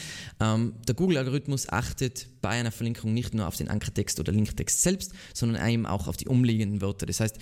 Ähm, 0.41 0.75
der 0.87 0.95
Google-Algorithmus 0.95 1.69
achtet 1.69 2.29
bei 2.41 2.51
einer 2.51 2.73
Verlinkung 2.73 3.13
nicht 3.13 3.35
nur 3.35 3.47
auf 3.47 3.57
den 3.57 3.69
Ankertext 3.69 4.19
oder 4.19 4.33
Linktext 4.33 4.81
selbst, 4.81 5.13
sondern 5.35 5.69
eben 5.69 5.85
auch 5.85 6.09
auf 6.09 6.17
die 6.17 6.29
umliegenden 6.29 6.81
Wörter. 6.81 7.05
Das 7.05 7.21
heißt, 7.21 7.37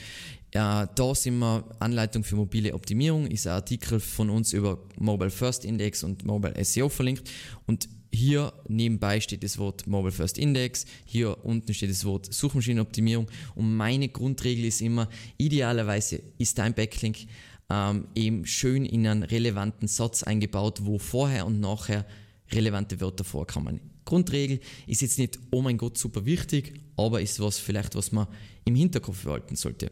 ja, 0.53 0.87
da 0.87 1.15
sind 1.15 1.39
wir 1.39 1.65
Anleitung 1.79 2.25
für 2.25 2.35
mobile 2.35 2.75
Optimierung, 2.75 3.27
ist 3.27 3.47
ein 3.47 3.53
Artikel 3.53 4.01
von 4.01 4.31
uns 4.31 4.53
über 4.53 4.79
Mobile 4.99 5.31
First 5.31 5.65
Index 5.65 6.03
und 6.03 6.25
Mobile 6.25 6.55
SEO 6.65 6.89
verlinkt. 6.89 7.31
Und 7.67 7.89
hier 8.13 8.53
nebenbei 8.67 9.21
steht 9.21 9.45
das 9.45 9.59
Wort 9.59 9.87
Mobile 9.87 10.13
First 10.13 10.39
Index, 10.39 10.87
hier 11.05 11.45
unten 11.45 11.75
steht 11.75 11.91
das 11.91 12.05
Wort 12.05 12.33
Suchmaschinenoptimierung 12.33 13.27
und 13.55 13.77
meine 13.77 14.09
Grundregel 14.09 14.65
ist 14.65 14.81
immer, 14.81 15.09
idealerweise 15.37 16.23
ist 16.39 16.57
dein 16.59 16.73
Backlink 16.73 17.27
ähm, 17.71 18.09
eben 18.15 18.47
schön 18.47 18.85
in 18.85 19.07
einen 19.07 19.23
relevanten 19.23 19.89
Satz 19.89 20.23
eingebaut, 20.23 20.81
wo 20.83 20.99
vorher 20.99 21.47
und 21.47 21.61
nachher 21.61 22.07
relevante 22.53 23.01
Wörter 23.01 23.25
vorkommen. 23.25 23.81
Grundregel 24.05 24.61
ist 24.87 25.03
jetzt 25.03 25.19
nicht, 25.19 25.39
oh 25.51 25.63
mein 25.63 25.79
Gott, 25.79 25.99
super 25.99 26.25
wichtig, 26.25 26.81
aber 26.97 27.21
ist 27.21 27.41
was 27.41 27.59
vielleicht, 27.59 27.97
was 27.97 28.13
man 28.13 28.29
im 28.65 28.77
Hinterkopf 28.77 29.25
behalten 29.25 29.57
sollte. 29.57 29.91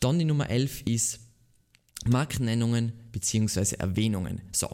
Dann 0.00 0.18
die 0.18 0.24
Nummer 0.24 0.48
11 0.48 0.82
ist 0.82 1.20
Markennennungen 2.06 2.92
bzw. 3.12 3.76
Erwähnungen. 3.76 4.40
So. 4.52 4.68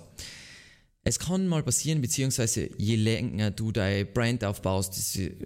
Es 1.06 1.18
kann 1.18 1.46
mal 1.46 1.62
passieren, 1.62 2.00
beziehungsweise 2.00 2.70
je 2.78 2.96
länger 2.96 3.50
du 3.50 3.72
deine 3.72 4.06
Brand 4.06 4.42
aufbaust, 4.42 5.18
äh, 5.18 5.36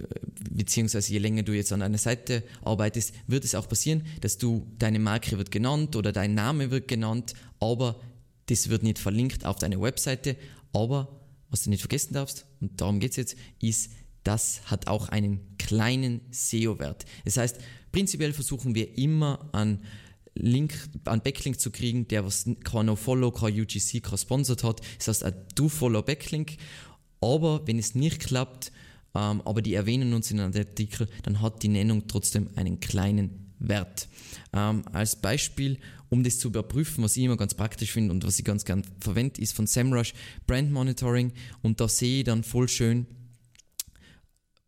beziehungsweise 0.50 1.12
je 1.12 1.18
länger 1.18 1.42
du 1.42 1.52
jetzt 1.52 1.72
an 1.72 1.82
einer 1.82 1.98
Seite 1.98 2.44
arbeitest, 2.62 3.12
wird 3.26 3.44
es 3.44 3.56
auch 3.56 3.68
passieren, 3.68 4.06
dass 4.20 4.38
du, 4.38 4.68
deine 4.78 5.00
Marke 5.00 5.36
wird 5.36 5.50
genannt 5.50 5.96
oder 5.96 6.12
dein 6.12 6.34
Name 6.34 6.70
wird 6.70 6.86
genannt, 6.86 7.34
aber 7.58 8.00
das 8.46 8.68
wird 8.68 8.84
nicht 8.84 9.00
verlinkt 9.00 9.44
auf 9.44 9.56
deine 9.56 9.80
Webseite. 9.80 10.36
Aber 10.72 11.20
was 11.50 11.64
du 11.64 11.70
nicht 11.70 11.80
vergessen 11.80 12.14
darfst, 12.14 12.46
und 12.60 12.80
darum 12.80 13.00
geht 13.00 13.10
es 13.12 13.16
jetzt, 13.16 13.36
ist, 13.60 13.90
das 14.22 14.60
hat 14.66 14.86
auch 14.86 15.08
einen 15.08 15.40
kleinen 15.58 16.20
SEO-Wert. 16.30 17.04
Das 17.24 17.36
heißt, 17.36 17.58
prinzipiell 17.90 18.32
versuchen 18.32 18.74
wir 18.76 18.96
immer 18.96 19.48
an 19.52 19.80
Link, 20.40 20.74
einen 21.04 21.22
Backlink 21.22 21.60
zu 21.60 21.70
kriegen, 21.70 22.08
der 22.08 22.24
was 22.24 22.48
kein 22.64 22.86
No-Follow, 22.86 23.30
kein 23.32 23.58
UGC, 23.60 24.02
kein 24.02 24.18
Sponsored 24.18 24.64
hat. 24.64 24.80
Das 24.98 25.08
heißt, 25.08 25.24
ein 25.24 25.34
Do-Follow-Backlink. 25.54 26.56
Aber 27.20 27.66
wenn 27.66 27.78
es 27.78 27.94
nicht 27.94 28.20
klappt, 28.20 28.72
ähm, 29.14 29.42
aber 29.44 29.62
die 29.62 29.74
erwähnen 29.74 30.14
uns 30.14 30.30
in 30.30 30.40
einem 30.40 30.54
Artikel, 30.54 31.08
dann 31.22 31.40
hat 31.40 31.62
die 31.62 31.68
Nennung 31.68 32.06
trotzdem 32.06 32.50
einen 32.56 32.80
kleinen 32.80 33.52
Wert. 33.58 34.08
Ähm, 34.52 34.84
als 34.92 35.16
Beispiel, 35.16 35.78
um 36.10 36.22
das 36.22 36.38
zu 36.38 36.48
überprüfen, 36.48 37.02
was 37.02 37.16
ich 37.16 37.24
immer 37.24 37.36
ganz 37.36 37.54
praktisch 37.54 37.92
finde 37.92 38.12
und 38.12 38.24
was 38.24 38.38
ich 38.38 38.44
ganz 38.44 38.64
gern 38.64 38.84
verwende, 39.00 39.40
ist 39.40 39.54
von 39.54 39.66
SEMrush 39.66 40.14
Brand 40.46 40.70
Monitoring 40.70 41.32
und 41.62 41.80
da 41.80 41.88
sehe 41.88 42.18
ich 42.20 42.24
dann 42.24 42.44
voll 42.44 42.68
schön, 42.68 43.06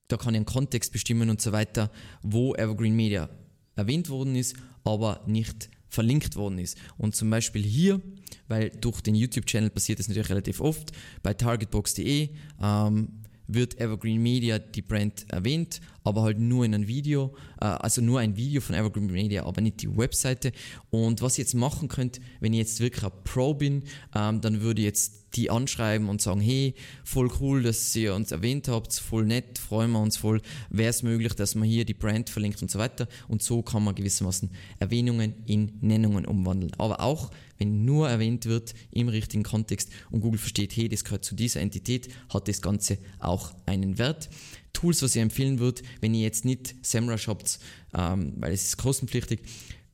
da 0.09 0.17
kann 0.17 0.35
ich 0.35 0.39
einen 0.39 0.47
Kontext 0.47 0.93
bestimmen 0.93 1.31
und 1.31 1.41
so 1.41 1.53
weiter, 1.53 1.91
wo 2.23 2.55
Evergreen 2.55 2.97
Media 2.97 3.31
erwähnt 3.77 4.09
worden 4.09 4.35
ist, 4.35 4.57
aber 4.85 5.23
nicht 5.27 5.69
verlinkt 5.89 6.37
worden 6.37 6.59
ist. 6.59 6.79
Und 6.97 7.17
zum 7.17 7.31
Beispiel 7.31 7.63
hier, 7.63 8.01
weil 8.49 8.71
durch 8.71 9.01
den 9.01 9.15
YouTube-Channel 9.15 9.71
passiert 9.71 9.99
das 9.99 10.09
natürlich 10.09 10.31
relativ 10.31 10.61
oft, 10.61 10.93
bei 11.23 11.35
targetbox.de 11.35 12.31
ähm, 12.63 13.09
wird 13.55 13.81
Evergreen 13.81 14.23
Media 14.23 14.59
die 14.59 14.83
Brand 14.83 15.27
erwähnt, 15.29 15.81
aber 16.05 16.23
halt 16.23 16.39
nur 16.39 16.65
in 16.65 16.75
einem 16.75 16.87
Video, 16.87 17.35
äh, 17.61 17.67
also 17.67 18.01
nur 18.01 18.21
ein 18.21 18.37
Video 18.37 18.61
von 18.61 18.75
Evergreen 18.75 19.07
Media, 19.07 19.45
aber 19.45 19.61
nicht 19.61 19.83
die 19.83 19.97
Webseite. 19.97 20.53
Und 20.91 21.23
was 21.23 21.39
ihr 21.39 21.45
jetzt 21.45 21.55
machen 21.55 21.89
könnt, 21.89 22.21
wenn 22.41 22.53
ihr 22.53 22.61
jetzt 22.61 22.81
wirklich 22.81 23.05
ein 23.05 23.13
Pro 23.25 23.55
bin, 23.55 23.85
ähm, 24.15 24.41
dann 24.41 24.61
würde 24.61 24.81
ich 24.81 24.87
jetzt 24.87 25.21
die 25.35 25.51
anschreiben 25.51 26.09
und 26.09 26.21
sagen, 26.21 26.41
hey, 26.41 26.75
voll 27.05 27.31
cool, 27.41 27.63
dass 27.63 27.95
ihr 27.95 28.15
uns 28.15 28.33
erwähnt 28.33 28.69
habt, 28.69 28.93
voll 28.95 29.25
nett, 29.25 29.59
freuen 29.59 29.93
wir 29.93 30.01
uns 30.01 30.17
voll, 30.17 30.41
wäre 30.71 30.91
es 30.91 31.03
möglich, 31.03 31.35
dass 31.35 31.55
man 31.55 31.69
hier 31.69 31.85
die 31.85 31.95
Brand 31.95 32.31
verlinkt 32.31 32.63
und 32.63 32.71
so 32.71 32.79
weiter. 32.79 33.07
Und 33.29 33.43
so 33.43 33.63
kann 33.63 33.85
man 33.85 33.95
gewissermaßen 33.95 34.51
Erwähnungen 34.79 35.35
in 35.47 35.79
Nennungen 35.81 36.25
umwandeln. 36.25 36.73
Aber 36.79 37.01
auch, 37.01 37.31
wenn 37.61 37.85
nur 37.85 38.09
erwähnt 38.09 38.47
wird 38.47 38.75
im 38.91 39.09
richtigen 39.09 39.45
Kontext 39.45 39.91
und 40.11 40.21
Google 40.23 40.41
versteht, 40.41 40.75
hey, 40.75 40.89
das 40.89 41.05
gehört 41.05 41.25
zu 41.25 41.35
dieser 41.37 41.61
Entität, 41.61 42.09
hat 42.33 42.49
das 42.49 42.63
Ganze 42.63 42.99
auch 43.21 43.55
einen 43.67 43.99
Wert. 43.99 44.31
Tools, 44.73 45.03
was 45.03 45.15
ich 45.15 45.23
empfehlen 45.23 45.59
würde, 45.59 45.83
wenn 46.01 46.15
ihr 46.15 46.23
jetzt 46.23 46.45
nicht 46.45 46.75
SEMrush 46.83 47.29
habt, 47.29 47.59
ähm, 47.95 48.35
weil 48.39 48.53
es 48.53 48.65
ist 48.65 48.79
kostenpflichtig, 48.79 49.41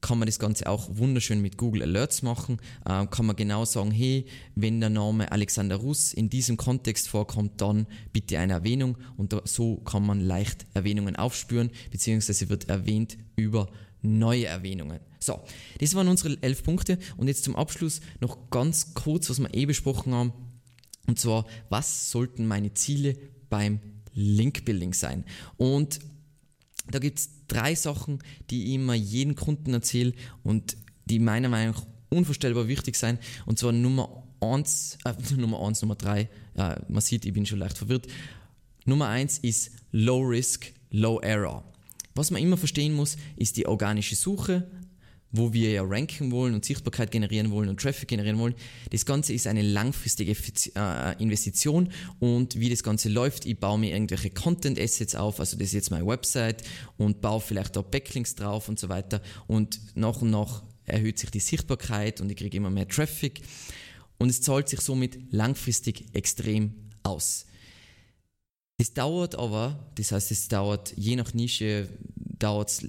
kann 0.00 0.18
man 0.18 0.26
das 0.26 0.38
Ganze 0.38 0.68
auch 0.68 0.88
wunderschön 0.92 1.40
mit 1.40 1.56
Google 1.56 1.82
Alerts 1.82 2.22
machen. 2.22 2.58
Äh, 2.84 3.06
kann 3.06 3.26
man 3.26 3.34
genau 3.34 3.64
sagen, 3.64 3.90
hey, 3.90 4.26
wenn 4.54 4.78
der 4.80 4.90
Name 4.90 5.32
Alexander 5.32 5.76
Russ 5.76 6.12
in 6.12 6.30
diesem 6.30 6.56
Kontext 6.56 7.08
vorkommt, 7.08 7.60
dann 7.60 7.86
bitte 8.12 8.38
eine 8.38 8.52
Erwähnung 8.52 8.96
und 9.16 9.32
da, 9.32 9.40
so 9.44 9.78
kann 9.78 10.06
man 10.06 10.20
leicht 10.20 10.66
Erwähnungen 10.74 11.16
aufspüren, 11.16 11.70
beziehungsweise 11.90 12.48
wird 12.48 12.68
erwähnt 12.68 13.18
über 13.34 13.68
neue 14.06 14.46
Erwähnungen. 14.46 15.00
So, 15.20 15.42
das 15.80 15.94
waren 15.94 16.08
unsere 16.08 16.40
elf 16.42 16.62
Punkte 16.62 16.98
und 17.16 17.28
jetzt 17.28 17.44
zum 17.44 17.56
Abschluss 17.56 18.00
noch 18.20 18.50
ganz 18.50 18.94
kurz, 18.94 19.28
was 19.28 19.40
wir 19.40 19.52
eh 19.54 19.66
besprochen 19.66 20.14
haben. 20.14 20.32
Und 21.06 21.18
zwar, 21.18 21.46
was 21.68 22.10
sollten 22.10 22.46
meine 22.46 22.74
Ziele 22.74 23.16
beim 23.48 23.80
Link-Building 24.14 24.94
sein? 24.94 25.24
Und 25.56 26.00
da 26.90 26.98
gibt 26.98 27.18
es 27.18 27.30
drei 27.48 27.74
Sachen, 27.74 28.20
die 28.50 28.64
ich 28.64 28.74
immer 28.74 28.94
jedem 28.94 29.34
Kunden 29.34 29.74
erzähle 29.74 30.12
und 30.42 30.76
die 31.04 31.18
meiner 31.18 31.48
Meinung 31.48 31.74
nach 31.74 31.86
unvorstellbar 32.08 32.68
wichtig 32.68 32.96
sind. 32.96 33.18
Und 33.44 33.58
zwar 33.58 33.72
Nummer 33.72 34.24
eins, 34.40 34.98
äh, 35.04 35.14
Nummer 35.36 35.66
eins, 35.66 35.82
Nummer 35.82 35.96
drei, 35.96 36.28
ja, 36.56 36.80
man 36.88 37.00
sieht, 37.00 37.24
ich 37.24 37.32
bin 37.32 37.46
schon 37.46 37.58
leicht 37.58 37.78
verwirrt. 37.78 38.06
Nummer 38.84 39.08
eins 39.08 39.38
ist 39.38 39.72
Low 39.90 40.20
Risk, 40.20 40.72
Low 40.90 41.20
Error. 41.20 41.64
Was 42.16 42.30
man 42.30 42.42
immer 42.42 42.56
verstehen 42.56 42.94
muss, 42.94 43.16
ist 43.36 43.58
die 43.58 43.66
organische 43.66 44.16
Suche, 44.16 44.66
wo 45.32 45.52
wir 45.52 45.70
ja 45.70 45.82
ranken 45.82 46.30
wollen 46.30 46.54
und 46.54 46.64
Sichtbarkeit 46.64 47.10
generieren 47.10 47.50
wollen 47.50 47.68
und 47.68 47.78
Traffic 47.78 48.08
generieren 48.08 48.38
wollen. 48.38 48.54
Das 48.90 49.04
Ganze 49.04 49.34
ist 49.34 49.46
eine 49.46 49.60
langfristige 49.60 50.34
äh, 50.76 51.22
Investition 51.22 51.90
und 52.18 52.58
wie 52.58 52.70
das 52.70 52.82
Ganze 52.82 53.10
läuft, 53.10 53.44
ich 53.44 53.58
baue 53.58 53.78
mir 53.78 53.92
irgendwelche 53.92 54.30
Content 54.30 54.80
Assets 54.80 55.14
auf, 55.14 55.40
also 55.40 55.58
das 55.58 55.68
ist 55.68 55.74
jetzt 55.74 55.90
meine 55.90 56.06
Website 56.06 56.62
und 56.96 57.20
baue 57.20 57.40
vielleicht 57.40 57.76
auch 57.76 57.84
Backlinks 57.84 58.34
drauf 58.34 58.68
und 58.70 58.78
so 58.78 58.88
weiter 58.88 59.20
und 59.46 59.78
nach 59.94 60.22
und 60.22 60.30
nach 60.30 60.62
erhöht 60.84 61.18
sich 61.18 61.30
die 61.30 61.40
Sichtbarkeit 61.40 62.20
und 62.22 62.30
ich 62.30 62.36
kriege 62.36 62.56
immer 62.56 62.70
mehr 62.70 62.88
Traffic 62.88 63.42
und 64.18 64.30
es 64.30 64.40
zahlt 64.40 64.70
sich 64.70 64.80
somit 64.80 65.18
langfristig 65.32 66.06
extrem 66.14 66.72
aus. 67.02 67.46
Es 68.78 68.92
dauert 68.92 69.36
aber, 69.36 69.90
das 69.94 70.12
heißt, 70.12 70.30
es 70.30 70.48
dauert 70.48 70.92
je 70.96 71.16
nach 71.16 71.32
Nische 71.32 71.88
dauert 72.38 72.68
es 72.68 72.88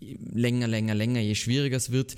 länger, 0.00 0.66
länger, 0.66 0.94
länger, 0.94 1.20
je 1.20 1.34
schwieriger 1.34 1.76
es 1.76 1.90
wird. 1.90 2.16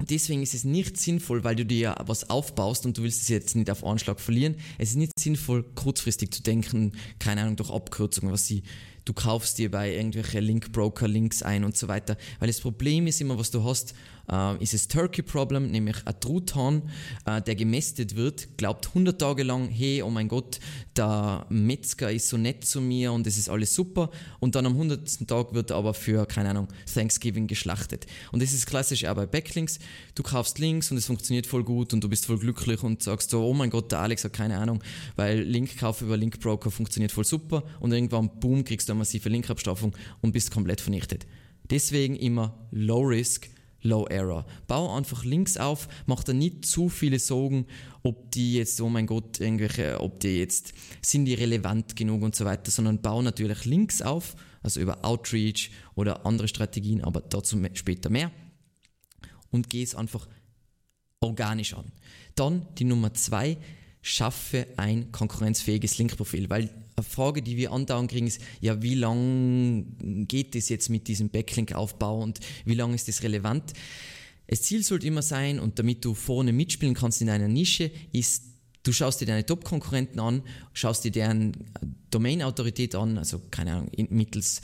Deswegen 0.00 0.42
ist 0.42 0.54
es 0.54 0.64
nicht 0.64 0.96
sinnvoll, 0.96 1.44
weil 1.44 1.54
du 1.54 1.64
dir 1.64 1.94
was 2.06 2.30
aufbaust 2.30 2.86
und 2.86 2.98
du 2.98 3.02
willst 3.02 3.22
es 3.22 3.28
jetzt 3.28 3.54
nicht 3.54 3.70
auf 3.70 3.84
Anschlag 3.84 4.20
verlieren. 4.20 4.56
Es 4.78 4.90
ist 4.90 4.96
nicht 4.96 5.18
sinnvoll, 5.18 5.62
kurzfristig 5.74 6.32
zu 6.32 6.42
denken, 6.42 6.92
keine 7.20 7.42
Ahnung, 7.42 7.56
durch 7.56 7.70
Abkürzungen, 7.70 8.32
was 8.32 8.46
sie, 8.46 8.62
du 9.08 9.14
kaufst 9.14 9.56
dir 9.58 9.70
bei 9.70 9.94
irgendwelchen 9.94 10.44
Link-Broker 10.44 11.08
Links 11.08 11.42
ein 11.42 11.64
und 11.64 11.76
so 11.76 11.88
weiter. 11.88 12.16
Weil 12.38 12.48
das 12.48 12.60
Problem 12.60 13.06
ist 13.06 13.20
immer, 13.20 13.38
was 13.38 13.50
du 13.50 13.64
hast, 13.64 13.94
äh, 14.30 14.62
ist 14.62 14.74
das 14.74 14.88
Turkey 14.88 15.22
Problem, 15.22 15.70
nämlich 15.70 15.96
ein 16.04 16.20
Truthahn, 16.20 16.82
äh, 17.24 17.40
der 17.42 17.54
gemästet 17.54 18.16
wird, 18.16 18.58
glaubt 18.58 18.88
100 18.88 19.20
Tage 19.20 19.42
lang, 19.42 19.68
hey, 19.68 20.02
oh 20.02 20.10
mein 20.10 20.28
Gott, 20.28 20.60
der 20.96 21.46
Metzger 21.48 22.10
ist 22.12 22.28
so 22.28 22.36
nett 22.36 22.64
zu 22.64 22.80
mir 22.80 23.12
und 23.12 23.26
es 23.26 23.38
ist 23.38 23.48
alles 23.48 23.74
super 23.74 24.10
und 24.40 24.54
dann 24.54 24.66
am 24.66 24.72
100. 24.72 25.26
Tag 25.26 25.54
wird 25.54 25.70
er 25.70 25.76
aber 25.76 25.94
für, 25.94 26.26
keine 26.26 26.50
Ahnung, 26.50 26.68
Thanksgiving 26.92 27.46
geschlachtet. 27.46 28.06
Und 28.32 28.42
das 28.42 28.52
ist 28.52 28.66
klassisch 28.66 29.04
auch 29.04 29.14
bei 29.14 29.26
Backlinks. 29.26 29.78
Du 30.14 30.22
kaufst 30.22 30.58
Links 30.58 30.90
und 30.90 30.96
es 30.96 31.06
funktioniert 31.06 31.46
voll 31.46 31.64
gut 31.64 31.92
und 31.92 32.02
du 32.02 32.08
bist 32.08 32.26
voll 32.26 32.38
glücklich 32.38 32.82
und 32.82 33.02
sagst 33.02 33.30
so, 33.30 33.44
oh 33.44 33.54
mein 33.54 33.70
Gott, 33.70 33.92
der 33.92 34.00
Alex 34.00 34.24
hat 34.24 34.32
keine 34.32 34.58
Ahnung, 34.58 34.82
weil 35.16 35.40
Linkkauf 35.40 36.02
über 36.02 36.16
Linkbroker 36.16 36.70
funktioniert 36.70 37.12
voll 37.12 37.24
super 37.24 37.62
und 37.80 37.92
irgendwann, 37.92 38.28
boom, 38.40 38.64
kriegst 38.64 38.88
du 38.88 38.92
massive 38.98 39.28
Linkabstaffung 39.28 39.96
und 40.20 40.32
bist 40.32 40.50
komplett 40.50 40.80
vernichtet. 40.80 41.26
Deswegen 41.70 42.16
immer 42.16 42.68
Low 42.70 43.02
Risk, 43.02 43.48
Low 43.82 44.06
Error. 44.06 44.44
Bau 44.66 44.94
einfach 44.94 45.24
Links 45.24 45.56
auf, 45.56 45.88
mach 46.06 46.24
da 46.24 46.32
nicht 46.32 46.66
zu 46.66 46.88
viele 46.88 47.18
Sorgen, 47.18 47.66
ob 48.02 48.30
die 48.32 48.54
jetzt, 48.54 48.80
oh 48.80 48.88
mein 48.88 49.06
Gott, 49.06 49.40
irgendwelche, 49.40 50.00
ob 50.00 50.20
die 50.20 50.38
jetzt, 50.38 50.72
sind 51.00 51.26
die 51.26 51.34
relevant 51.34 51.94
genug 51.94 52.22
und 52.22 52.34
so 52.34 52.44
weiter, 52.44 52.70
sondern 52.70 53.00
bau 53.00 53.22
natürlich 53.22 53.64
Links 53.64 54.02
auf, 54.02 54.34
also 54.62 54.80
über 54.80 55.04
Outreach 55.04 55.70
oder 55.94 56.26
andere 56.26 56.48
Strategien, 56.48 57.04
aber 57.04 57.20
dazu 57.20 57.62
später 57.74 58.10
mehr. 58.10 58.32
Und 59.50 59.70
geh 59.70 59.82
es 59.82 59.94
einfach 59.94 60.28
organisch 61.20 61.74
an. 61.74 61.92
Dann 62.34 62.66
die 62.78 62.84
Nummer 62.84 63.14
zwei, 63.14 63.58
schaffe 64.08 64.66
ein 64.76 65.12
konkurrenzfähiges 65.12 65.98
Linkprofil, 65.98 66.48
weil 66.48 66.70
eine 66.96 67.04
Frage, 67.04 67.42
die 67.42 67.56
wir 67.56 67.72
andauernd 67.72 68.10
kriegen, 68.10 68.26
ist, 68.26 68.40
ja, 68.60 68.82
wie 68.82 68.94
lang 68.94 70.26
geht 70.26 70.56
es 70.56 70.68
jetzt 70.68 70.88
mit 70.88 71.08
diesem 71.08 71.28
Backlink-Aufbau 71.28 72.22
und 72.22 72.40
wie 72.64 72.74
lange 72.74 72.94
ist 72.94 73.06
das 73.06 73.22
relevant? 73.22 73.74
Das 74.46 74.62
Ziel 74.62 74.82
sollte 74.82 75.06
immer 75.06 75.20
sein, 75.20 75.60
und 75.60 75.78
damit 75.78 76.04
du 76.04 76.14
vorne 76.14 76.52
mitspielen 76.52 76.94
kannst 76.94 77.20
in 77.20 77.28
einer 77.28 77.48
Nische, 77.48 77.90
ist, 78.12 78.44
du 78.82 78.92
schaust 78.92 79.20
dir 79.20 79.26
deine 79.26 79.44
Top-Konkurrenten 79.44 80.20
an, 80.20 80.42
schaust 80.72 81.04
dir 81.04 81.10
deren 81.10 81.52
Domain-Autorität 82.10 82.94
an, 82.94 83.18
also 83.18 83.42
keine 83.50 83.74
Ahnung, 83.74 83.90
mittels 84.08 84.62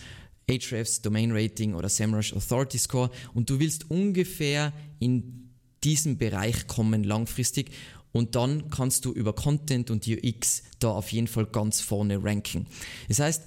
Ahrefs, 0.50 1.02
Domain 1.02 1.32
Rating 1.32 1.74
oder 1.74 1.90
SEMrush 1.90 2.32
Authority 2.32 2.78
Score 2.78 3.10
und 3.34 3.50
du 3.50 3.60
willst 3.60 3.90
ungefähr 3.90 4.72
in 5.00 5.50
diesem 5.84 6.16
Bereich 6.16 6.66
kommen 6.66 7.04
langfristig 7.04 7.70
und 8.14 8.36
dann 8.36 8.70
kannst 8.70 9.04
du 9.04 9.12
über 9.12 9.34
Content 9.34 9.90
und 9.90 10.06
UX 10.06 10.62
da 10.78 10.92
auf 10.92 11.12
jeden 11.12 11.26
Fall 11.26 11.46
ganz 11.46 11.80
vorne 11.80 12.22
ranken. 12.24 12.66
Das 13.08 13.18
heißt, 13.18 13.42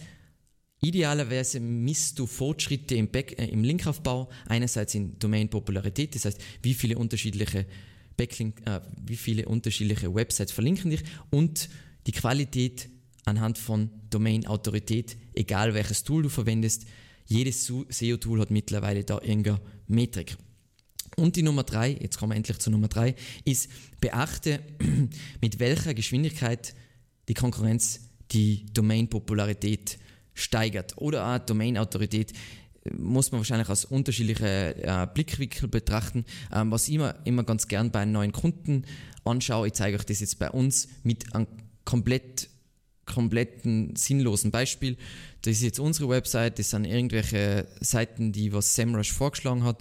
Idealerweise 0.79 1.59
misst 1.59 2.19
du 2.19 2.27
Fortschritte 2.27 2.93
im, 2.93 3.07
Back, 3.07 3.39
äh, 3.39 3.45
im 3.45 3.63
Linkaufbau, 3.63 4.29
einerseits 4.45 4.93
in 4.93 5.17
Domain-Popularität, 5.17 6.13
das 6.13 6.25
heißt, 6.25 6.39
wie 6.61 6.75
viele 6.75 6.99
unterschiedliche 6.99 7.65
Backlink, 8.15 8.61
äh, 8.67 8.81
wie 9.03 9.15
viele 9.15 9.47
unterschiedliche 9.47 10.13
Websites 10.13 10.51
verlinken 10.51 10.91
dich 10.91 11.01
und 11.31 11.69
die 12.05 12.11
Qualität 12.11 12.89
anhand 13.25 13.57
von 13.57 13.89
Domain-Autorität, 14.11 15.17
egal 15.33 15.73
welches 15.73 16.03
Tool 16.03 16.21
du 16.21 16.29
verwendest. 16.29 16.85
Jedes 17.25 17.65
SEO-Tool 17.65 18.39
hat 18.39 18.51
mittlerweile 18.51 19.03
da 19.03 19.19
irgendeine 19.19 19.59
Metrik. 19.87 20.37
Und 21.19 21.35
die 21.35 21.41
Nummer 21.41 21.63
drei, 21.63 21.97
jetzt 21.99 22.19
kommen 22.19 22.31
wir 22.31 22.35
endlich 22.37 22.59
zur 22.59 22.71
Nummer 22.71 22.89
drei, 22.89 23.15
ist 23.43 23.71
beachte, 23.99 24.59
mit 25.41 25.59
welcher 25.59 25.95
Geschwindigkeit 25.95 26.75
die 27.27 27.33
Konkurrenz 27.33 28.01
die 28.31 28.67
Domain-Popularität 28.71 29.97
steigert 30.35 30.93
oder 30.97 31.25
auch 31.25 31.39
Domain-Autorität 31.39 32.33
äh, 32.83 32.93
muss 32.93 33.31
man 33.31 33.39
wahrscheinlich 33.39 33.69
aus 33.69 33.85
unterschiedlichen 33.85 34.45
äh, 34.45 35.07
Blickwinkeln 35.11 35.71
betrachten. 35.71 36.23
Ähm, 36.53 36.71
was 36.71 36.87
ich 36.87 36.93
immer, 36.93 37.15
immer 37.25 37.43
ganz 37.43 37.67
gern 37.67 37.89
bei 37.89 38.05
neuen 38.05 38.31
Kunden 38.31 38.85
anschaue, 39.23 39.67
ich 39.67 39.73
zeige 39.73 39.97
euch 39.97 40.05
das 40.05 40.19
jetzt 40.19 40.37
bei 40.37 40.51
uns 40.51 40.87
mit 41.01 41.33
einem 41.33 41.47
komplett 41.83 42.49
kompletten 43.07 43.95
sinnlosen 43.95 44.51
Beispiel. 44.51 44.97
Das 45.41 45.53
ist 45.53 45.63
jetzt 45.63 45.79
unsere 45.79 46.09
Website, 46.09 46.59
das 46.59 46.69
sind 46.69 46.85
irgendwelche 46.85 47.67
Seiten, 47.79 48.31
die 48.31 48.53
was 48.53 48.75
SEMrush 48.75 49.11
vorgeschlagen 49.11 49.63
hat. 49.63 49.79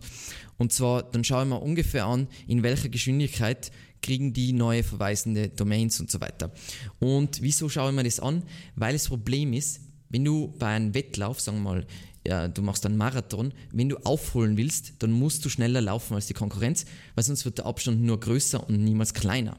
Und 0.56 0.72
zwar, 0.72 1.02
dann 1.02 1.24
schaue 1.24 1.42
ich 1.42 1.48
mir 1.48 1.60
ungefähr 1.60 2.06
an, 2.06 2.28
in 2.46 2.62
welcher 2.62 2.88
Geschwindigkeit 2.88 3.70
kriegen 4.00 4.32
die 4.32 4.52
neue 4.52 4.84
verweisende 4.84 5.48
Domains 5.48 6.00
und 6.00 6.10
so 6.10 6.20
weiter. 6.20 6.52
Und 6.98 7.42
wieso 7.42 7.68
schaue 7.68 7.90
ich 7.90 7.96
mir 7.96 8.04
das 8.04 8.20
an? 8.20 8.44
Weil 8.76 8.92
das 8.92 9.08
Problem 9.08 9.52
ist, 9.52 9.80
wenn 10.08 10.24
du 10.24 10.54
bei 10.58 10.68
einem 10.68 10.94
Wettlauf, 10.94 11.40
sagen 11.40 11.58
wir 11.58 11.64
mal, 11.64 11.86
ja, 12.26 12.48
du 12.48 12.62
machst 12.62 12.84
einen 12.86 12.96
Marathon, 12.96 13.52
wenn 13.72 13.88
du 13.88 13.98
aufholen 13.98 14.56
willst, 14.56 14.94
dann 15.00 15.12
musst 15.12 15.44
du 15.44 15.48
schneller 15.48 15.80
laufen 15.80 16.14
als 16.14 16.26
die 16.26 16.34
Konkurrenz, 16.34 16.84
weil 17.14 17.24
sonst 17.24 17.44
wird 17.44 17.58
der 17.58 17.66
Abstand 17.66 18.02
nur 18.02 18.18
größer 18.18 18.68
und 18.68 18.82
niemals 18.82 19.14
kleiner. 19.14 19.56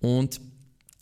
Und 0.00 0.40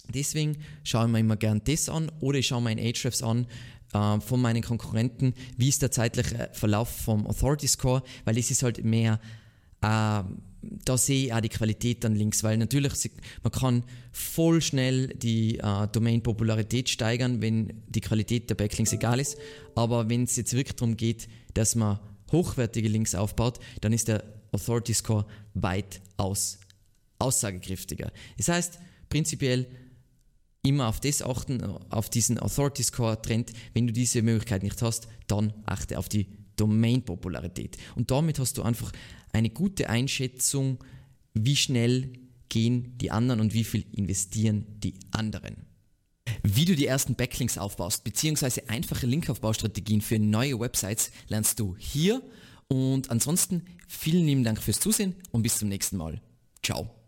deswegen 0.09 0.59
schaue 0.85 1.07
ich 1.07 1.12
mir 1.12 1.21
immer 1.21 1.37
gern 1.37 1.62
das 1.65 1.88
an 1.88 2.11
oder 2.21 2.38
ich 2.38 2.49
schaue 2.49 2.62
mir 2.62 2.73
in 2.73 2.79
Ahrefs 2.79 3.23
an, 3.23 3.47
äh, 3.93 4.21
von 4.21 4.41
meinen 4.41 4.62
Konkurrenten, 4.62 5.35
wie 5.57 5.69
ist 5.69 5.83
der 5.83 5.91
zeitliche 5.91 6.51
Verlauf 6.53 6.88
vom 6.88 7.27
Authority 7.27 7.69
Score, 7.69 8.03
weil 8.25 8.35
das 8.35 8.51
ist 8.51 8.62
halt 8.62 8.85
mehr 8.85 9.21
äh, 9.83 10.23
da 10.62 10.97
sehe 10.97 11.27
ich 11.27 11.33
auch 11.33 11.41
die 11.41 11.49
Qualität 11.49 12.05
dann 12.05 12.15
links, 12.15 12.45
weil 12.45 12.57
natürlich, 12.57 12.93
man 13.43 13.53
kann 13.53 13.85
voll 14.12 14.62
schnell 14.62 15.09
die 15.09 15.59
äh, 15.59 15.88
Domain-Popularität 15.88 16.88
steigern, 16.88 17.43
wenn 17.43 17.83
die 17.88 18.01
Qualität 18.01 18.49
der 18.49 18.55
Backlinks 18.55 18.93
egal 18.93 19.19
ist. 19.19 19.37
Aber 19.75 20.09
wenn 20.09 20.25
es 20.25 20.37
jetzt 20.37 20.55
wirklich 20.55 20.77
darum 20.77 20.97
geht, 20.97 21.29
dass 21.55 21.75
man 21.75 21.99
hochwertige 22.31 22.88
Links 22.88 23.15
aufbaut, 23.15 23.59
dann 23.81 23.93
ist 23.93 24.09
der 24.09 24.23
Authority 24.53 24.95
Score 24.95 25.27
weitaus 25.55 26.59
aussagekräftiger. 27.19 28.12
Das 28.37 28.49
heißt, 28.49 28.79
prinzipiell 29.09 29.67
immer 30.64 30.88
auf 30.88 31.01
das 31.01 31.22
achten, 31.22 31.62
auf 31.90 32.09
diesen 32.09 32.38
Authority 32.38 32.83
Score 32.83 33.20
Trend. 33.20 33.53
Wenn 33.75 33.87
du 33.87 33.92
diese 33.92 34.22
Möglichkeit 34.22 34.62
nicht 34.62 34.81
hast, 34.83 35.09
dann 35.27 35.53
achte 35.66 35.98
auf 35.98 36.09
die 36.09 36.29
Domain-Popularität. 36.57 37.77
Und 37.96 38.11
damit 38.11 38.38
hast 38.38 38.59
du 38.59 38.62
einfach 38.62 38.92
eine 39.33 39.51
gute 39.51 39.88
Einschätzung, 39.88 40.79
wie 41.35 41.57
schnell 41.57 42.12
gehen 42.48 42.98
die 42.98 43.11
anderen 43.11 43.40
und 43.40 43.55
wie 43.55 43.64
viel 43.64 43.85
investieren 43.92 44.66
die 44.68 44.94
anderen. 45.11 45.66
Wie 46.42 46.64
du 46.64 46.77
die 46.77 46.87
ersten 46.87 47.14
Backlinks 47.14 47.59
aufbaust, 47.59 48.05
beziehungsweise 48.05 48.68
einfache 48.68 49.07
Linkaufbaustrategien 49.07 50.01
für 50.01 50.18
neue 50.18 50.61
Websites 50.61 51.11
lernst 51.29 51.59
du 51.59 51.77
hier. 51.79 52.22
Und 52.68 53.11
ansonsten 53.11 53.62
vielen 53.88 54.27
lieben 54.27 54.44
Dank 54.44 54.62
fürs 54.62 54.81
Zusehen 54.81 55.14
und 55.31 55.42
bis 55.42 55.59
zum 55.59 55.68
nächsten 55.68 55.96
Mal. 55.96 56.20
Ciao. 56.62 57.02